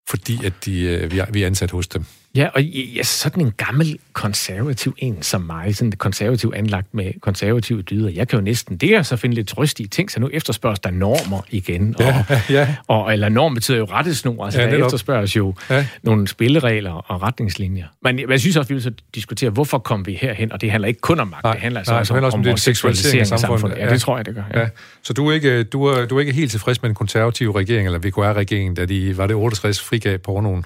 [0.09, 2.05] Fordi at de, øh, vi, er, vi er ansat hos dem.
[2.35, 7.11] Ja, og ja, sådan en gammel konservativ en som mig, sådan en konservativ anlagt med
[7.21, 9.87] konservative dyder, jeg kan jo næsten, det så finde lidt trøst i.
[9.87, 11.95] Tænk sig nu efterspørges der normer igen.
[11.97, 12.13] Og,
[12.49, 12.75] ja.
[12.87, 15.75] og, eller norm betyder jo rettesnor, altså Ja, ja, der efterspørges jo Ja.
[15.75, 15.87] ja.
[16.03, 17.85] nogle spilleregler og retningslinjer.
[18.03, 20.71] Men jeg, jeg synes også, vi vil så diskutere, hvorfor kom vi herhen, og det
[20.71, 22.61] handler ikke kun om magt, Nej, det handler altså nej, også om, om om vores
[22.61, 23.59] seksualisering af seksualisering af samfundet.
[23.61, 23.77] samfundet.
[23.77, 23.93] Ja, Ja.
[23.93, 24.43] det tror jeg, det gør.
[24.53, 24.59] Ja.
[24.59, 24.67] Ja.
[25.03, 27.87] Så du er, ikke, du, er, du er ikke helt tilfreds med den konservative regering,
[27.87, 30.65] eller VKR-regeringen, da de, var det 68, frigav pornoen?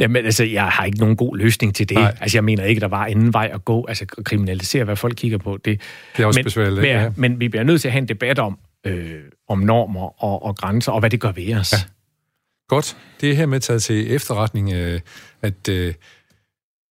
[0.00, 1.96] Jamen, altså, jeg har ikke nogen god løsning til det.
[1.96, 2.16] Nej.
[2.20, 3.86] Altså, jeg mener ikke, der var anden vej at gå.
[3.88, 5.58] Altså, kriminalisere, hvad folk kigger på.
[5.64, 5.80] Det,
[6.16, 6.86] Det er også men, besværligt?
[6.86, 7.10] Ja.
[7.16, 10.56] men vi bliver nødt til at have en debat om, øh, om normer og, og
[10.56, 11.72] grænser, og hvad det gør ved os.
[11.72, 11.78] Ja.
[12.68, 12.96] Godt.
[13.20, 15.00] Det er hermed taget til efterretning, øh,
[15.42, 15.94] at, øh,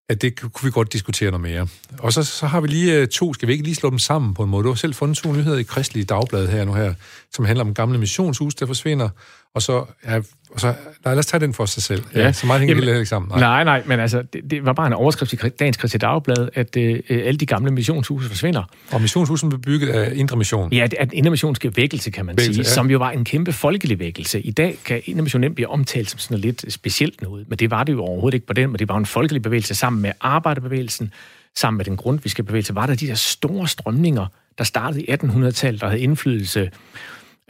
[0.09, 1.67] at det kunne vi godt diskutere noget mere.
[1.99, 4.33] Og så, så har vi lige øh, to, skal vi ikke lige slå dem sammen
[4.33, 4.63] på en måde?
[4.63, 6.93] Du har selv fundet to nyheder i Kristelige Dagblad her nu her,
[7.33, 9.09] som handler om gamle missionshus, der forsvinder,
[9.55, 10.21] og så, ja,
[10.53, 10.67] og så
[11.05, 12.03] nej, lad os tage den for sig selv.
[12.15, 12.31] Ja, Ja.
[12.31, 13.29] så meget hænger Jamen, ikke sammen.
[13.29, 13.39] Nej.
[13.39, 16.77] Nej, nej, men altså, det, det var bare en overskrift i Dagens Kristi Dagblad, at
[16.77, 18.63] øh, alle de gamle missionshuse forsvinder.
[18.91, 20.73] Og missionshusen blev bygget af Indre Mission.
[20.73, 22.73] Ja, det er den indermissionske vækkelse, kan man Vækkelse, sige, ja.
[22.73, 24.41] som jo var en kæmpe folkelig vækkelse.
[24.41, 27.83] I dag kan indermission nemt blive omtalt som sådan lidt specielt noget, men det var
[27.83, 31.13] det jo overhovedet ikke på den, men det var en folkelig bevægelse sammen med arbejderbevægelsen,
[31.55, 34.25] sammen med den grundviske bevægelse, var der de der store strømninger,
[34.57, 36.69] der startede i 1800-tallet, der havde indflydelse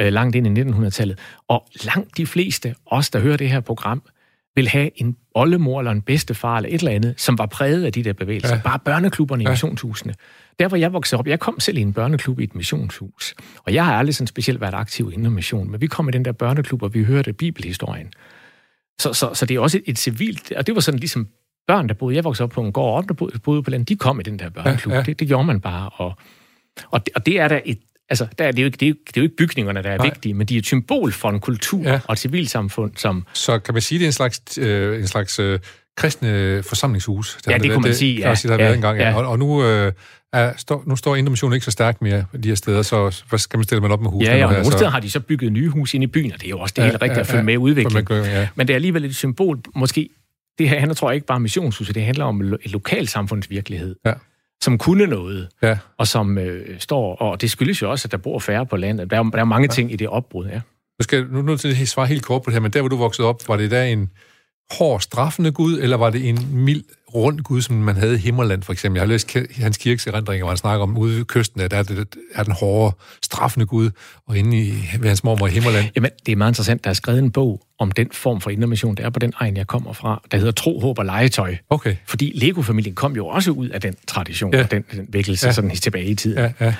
[0.01, 1.19] øh, langt ind i 1900-tallet.
[1.47, 4.01] Og langt de fleste, os der hører det her program,
[4.55, 7.93] vil have en oldemor eller en bedstefar eller et eller andet, som var præget af
[7.93, 8.55] de der bevægelser.
[8.55, 8.61] Ja.
[8.63, 9.49] Bare børneklubberne i ja.
[9.49, 10.13] missionshusene.
[10.59, 13.35] Der, hvor jeg voksede op, jeg kom selv i en børneklub i et missionshus.
[13.57, 16.25] Og jeg har aldrig sådan specielt været aktiv inden mission, men vi kom i den
[16.25, 18.13] der børneklub, og vi hørte bibelhistorien.
[18.99, 21.27] Så, så, så det er også et, et civilt, og det var sådan ligesom
[21.67, 23.95] børn, der boede, jeg voksede op på en gård, der boede, boede på landet, de
[23.95, 24.91] kom i den der børneklub.
[24.91, 25.03] Ja, ja.
[25.03, 25.89] Det, det gjorde man bare.
[25.89, 26.13] Og,
[26.91, 27.79] og, det, og det er der et
[28.11, 29.89] Altså, der er det, jo ikke, det, er jo, det er jo ikke bygningerne, der
[29.89, 30.05] er Nej.
[30.05, 31.99] vigtige, men de er et symbol for en kultur ja.
[32.07, 33.25] og et civilsamfund, som...
[33.33, 35.59] Så kan man sige, det er en slags, øh, en slags øh,
[35.97, 37.37] kristne forsamlingshus?
[37.45, 38.35] Der ja, det, det kunne man sige, ja.
[38.35, 39.15] Sige, der ja, været engang, ja.
[39.15, 39.91] Og, og nu, øh,
[40.33, 43.57] er, stå, nu står Indre ikke så stærkt mere de her steder, så hvad skal
[43.57, 44.35] man stille man op med husene?
[44.35, 46.41] Ja, ja og nogle steder har de så bygget nye hus ind i byen, og
[46.41, 48.23] det er jo også det ja, helt rigtigt ja, at følge ja, med udviklingen.
[48.25, 48.47] Ja.
[48.55, 50.09] Men det er alligevel et symbol, måske...
[50.59, 53.95] Det her handler, tror jeg, ikke bare om missionshuset, det handler om et lokalsamfunds virkelighed.
[54.05, 54.13] Ja
[54.63, 55.77] som kunne noget, ja.
[55.97, 59.11] og som øh, står, og det skyldes jo også, at der bor færre på landet.
[59.11, 59.73] Der er, der er mange ja.
[59.73, 60.61] ting i det opbrud, ja.
[60.99, 62.89] Nu skal nu, nu til at svare helt kort på det her, men der, hvor
[62.89, 64.09] du voksede op, var det der en
[64.77, 66.83] hård, straffende Gud, eller var det en mild,
[67.15, 68.97] rund Gud, som man havde i Himmerland, for eksempel?
[68.97, 71.77] Jeg har læst hans kirkes erindringer, hvor han snakker om ude ved kysten, at der
[71.77, 73.89] er, det, er den hårde, straffende Gud,
[74.27, 75.85] og inde i, ved hans mormor i Himmerland.
[75.95, 76.83] Jamen, det er meget interessant.
[76.83, 78.95] Der er skrevet en bog om den form for intermission.
[78.95, 81.55] Det er på den egen, jeg kommer fra, der hedder Tro, Håb og Legetøj.
[81.69, 81.95] Okay.
[82.05, 84.63] Fordi Lego-familien kom jo også ud af den tradition, ja.
[84.63, 85.53] og den, den vækkelse ja.
[85.53, 86.37] sådan tilbage i tiden.
[86.37, 86.75] Ja, ja.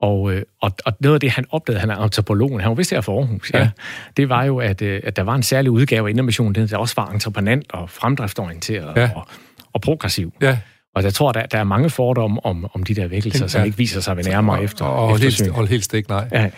[0.00, 2.90] Og, øh, og, og noget af det, han opdagede, han er antropologen, han var vist
[2.90, 3.70] her for Aarhus, ja, ja.
[4.16, 6.94] det var jo, at, øh, at der var en særlig udgave af Indermissionen, der også
[6.96, 9.10] var entreprenant og fremdriftorienteret ja.
[9.14, 9.28] og,
[9.72, 10.32] og progressiv.
[10.42, 10.58] Ja.
[10.94, 13.48] Og jeg tror, der, der er mange fordomme om, om de der vækkelser, ja.
[13.48, 14.84] som ikke viser sig ved nærmere efter.
[14.84, 16.28] Og, og, helt, og stik, nej.
[16.32, 16.50] Ja.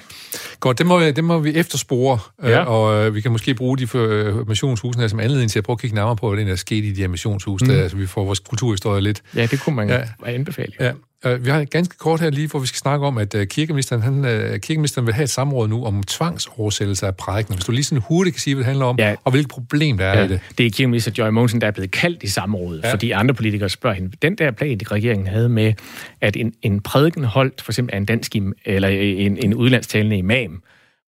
[0.61, 2.65] Godt, det må, det må vi efterspore, øh, ja.
[2.65, 5.81] og øh, vi kan måske bruge de for, missionshusene som anledning til at prøve at
[5.81, 7.69] kigge nærmere på, hvad der er sket i de her missionshus, mm.
[7.69, 9.23] der, så vi får vores kulturhistorie lidt.
[9.37, 10.03] Ja, det kunne man ja.
[10.27, 10.73] anbefale.
[10.81, 10.93] Ja.
[11.27, 14.03] Uh, vi har ganske kort her lige, hvor vi skal snakke om, at uh, kirkeministeren,
[14.03, 17.57] han, uh, kirkeministeren vil have et samråd nu om tvangsoversættelse af prædikner.
[17.57, 19.15] Hvis du lige sådan hurtigt kan sige, hvad det handler om, ja.
[19.25, 20.25] og hvilket problem der er ja.
[20.25, 20.41] i det.
[20.59, 22.93] Det er kirkeminister Joy Mogensen, der er blevet kaldt i samrådet, ja.
[22.93, 24.17] fordi andre politikere spørger hende.
[24.23, 25.73] Den der plan, regeringen havde med,
[26.21, 30.63] at en, en prædiken holdt for eksempel af en dansk eller en, en udlandstalende imam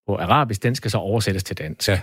[0.06, 1.88] på arabisk, den skal så oversættes til dansk.
[1.88, 2.00] Ja.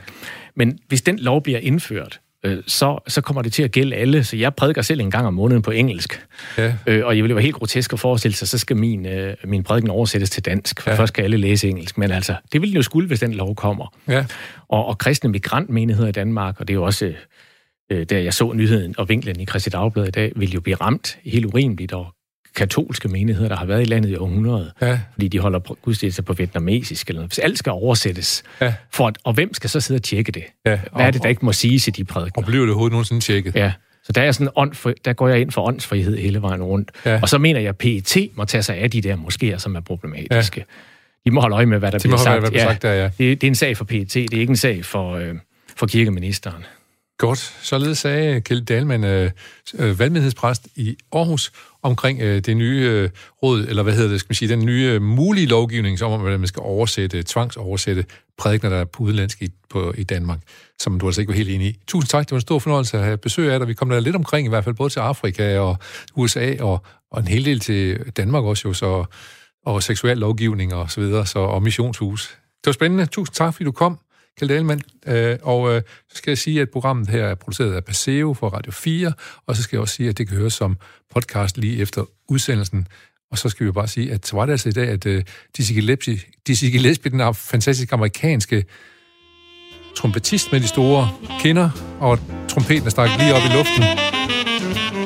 [0.56, 4.24] Men hvis den lov bliver indført, øh, så, så kommer det til at gælde alle.
[4.24, 6.26] Så jeg prædiker selv en gang om måneden på engelsk.
[6.58, 6.74] Ja.
[6.88, 9.64] Øh, og jeg ville være helt grotesk at forestille sig, så skal min, øh, min
[9.64, 10.98] prædiken oversættes til dansk, for ja.
[10.98, 11.98] først skal alle læse engelsk.
[11.98, 13.96] Men altså, det ville jo skulle, hvis den lov kommer.
[14.08, 14.26] Ja.
[14.70, 17.06] Og, og kristne migrantmenigheder i Danmark, og det er jo også...
[17.06, 20.76] Øh, der jeg så nyheden og vinklen i Christi Dagblad i dag, vil jo blive
[20.76, 22.14] ramt helt urimeligt og
[22.56, 25.00] katolske menigheder, der har været i landet i århundrede, ja.
[25.14, 27.32] fordi de holder gudstjenester på vietnamesisk eller noget.
[27.32, 28.74] Hvis alt skal oversættes, ja.
[28.92, 30.44] for at, og hvem skal så sidde og tjekke det?
[30.66, 30.80] Ja.
[30.96, 32.44] Hvad er det, der ikke må sige i de prædikener?
[32.44, 33.56] Og bliver det overhovedet nogensinde tjekket?
[33.56, 33.74] Ja.
[34.04, 36.92] Så der, er sådan ånd, der går jeg ind for åndsfrihed hele vejen rundt.
[37.06, 37.20] Ja.
[37.22, 39.80] Og så mener jeg, at PET må tage sig af de der moskéer, som er
[39.80, 40.60] problematiske.
[40.60, 41.30] Ja.
[41.30, 42.40] De må holde øje med, hvad der de bliver sagt.
[42.40, 43.04] Hvad der bliver sagt der, ja.
[43.04, 45.36] Det, det er en sag for PET, det er ikke en sag for, øh,
[45.76, 46.64] for kirkeministeren.
[47.18, 47.40] Godt.
[47.62, 49.32] Således sagde Kjeld Dahlmann, øh,
[49.80, 51.52] øh, valgmyndighedspræst i Aarhus,
[51.84, 53.10] omkring øh, det nye øh,
[53.44, 56.26] råd, eller hvad hedder det, skal man sige, den nye øh, mulige lovgivning, som om,
[56.26, 58.06] at man skal oversætte, øh, tvangsoversætte
[58.38, 60.40] prædikner, der er på udenlandsk i, på, i Danmark,
[60.80, 61.78] som du altså ikke var helt enig i.
[61.88, 63.68] Tusind tak, det var en stor fornøjelse at have besøg af dig.
[63.68, 65.78] Vi kom der lidt omkring, i hvert fald både til Afrika og
[66.16, 69.06] USA, og, og en hel del til Danmark også jo, så,
[69.66, 72.30] og seksuel lovgivning og så videre, så, og missionshus.
[72.30, 73.06] Det var spændende.
[73.06, 74.00] Tusind tak, fordi du kom.
[74.40, 74.82] Kjeld Ellemann.
[75.08, 78.50] Øh, og øh, så skal jeg sige, at programmet her er produceret af Paseo for
[78.50, 79.14] Radio 4,
[79.48, 80.78] og så skal jeg også sige, at det kan høres som
[81.14, 82.88] podcast lige efter udsendelsen.
[83.32, 85.22] Og så skal vi bare sige, at så var det altså i dag, at uh,
[85.58, 88.66] Dizzy Gillespie, Dizzy Gillespie, den fantastiske amerikanske
[89.96, 91.10] trompetist med de store
[91.40, 91.70] kinder,
[92.00, 92.20] og
[92.50, 93.84] trompeten er stak lige op i luften.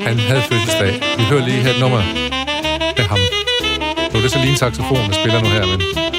[0.07, 0.93] Han havde fødselsdag.
[1.17, 1.97] Vi hører lige her et nummer
[2.97, 3.19] af ham.
[4.11, 6.14] Nu er det så lige en saxofon, der spiller nu her, men...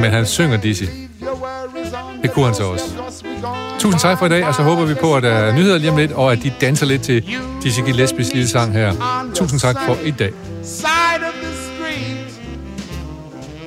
[0.00, 0.84] Men han synger Dizzy.
[2.22, 2.84] Det kunne han så også.
[3.78, 5.90] Tusind tak for i dag, og så håber vi på, at der er nyheder lige
[5.90, 8.92] om lidt, og at de danser lidt til Dizzy Gillespies lille sang her.
[9.34, 10.32] Tusind tak for i dag.
[10.62, 12.40] Side of the street,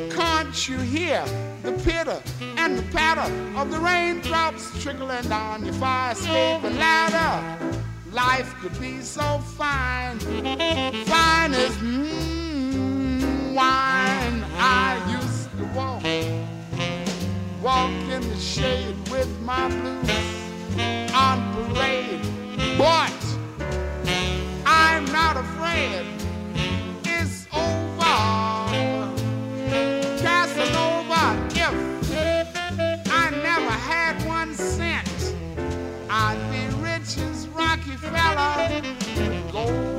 [0.10, 1.20] can't you hear
[1.64, 2.20] the pitter
[2.58, 3.28] and the patter
[3.58, 7.34] of the raindrops trickling down your fire escape ladder?
[8.14, 14.44] Life could be so fine, fine as mm, wine.
[14.60, 15.23] I you
[15.74, 16.04] walk,
[17.62, 22.22] walk in the shade with my blues on parade.
[22.78, 23.14] But
[24.66, 26.06] I'm not afraid.
[27.06, 28.04] It's over.
[30.22, 31.38] Casanova,
[32.12, 32.48] if
[33.12, 35.36] I never had one cent,
[36.10, 38.82] I'd be rich as Rockefeller,
[39.52, 39.93] gold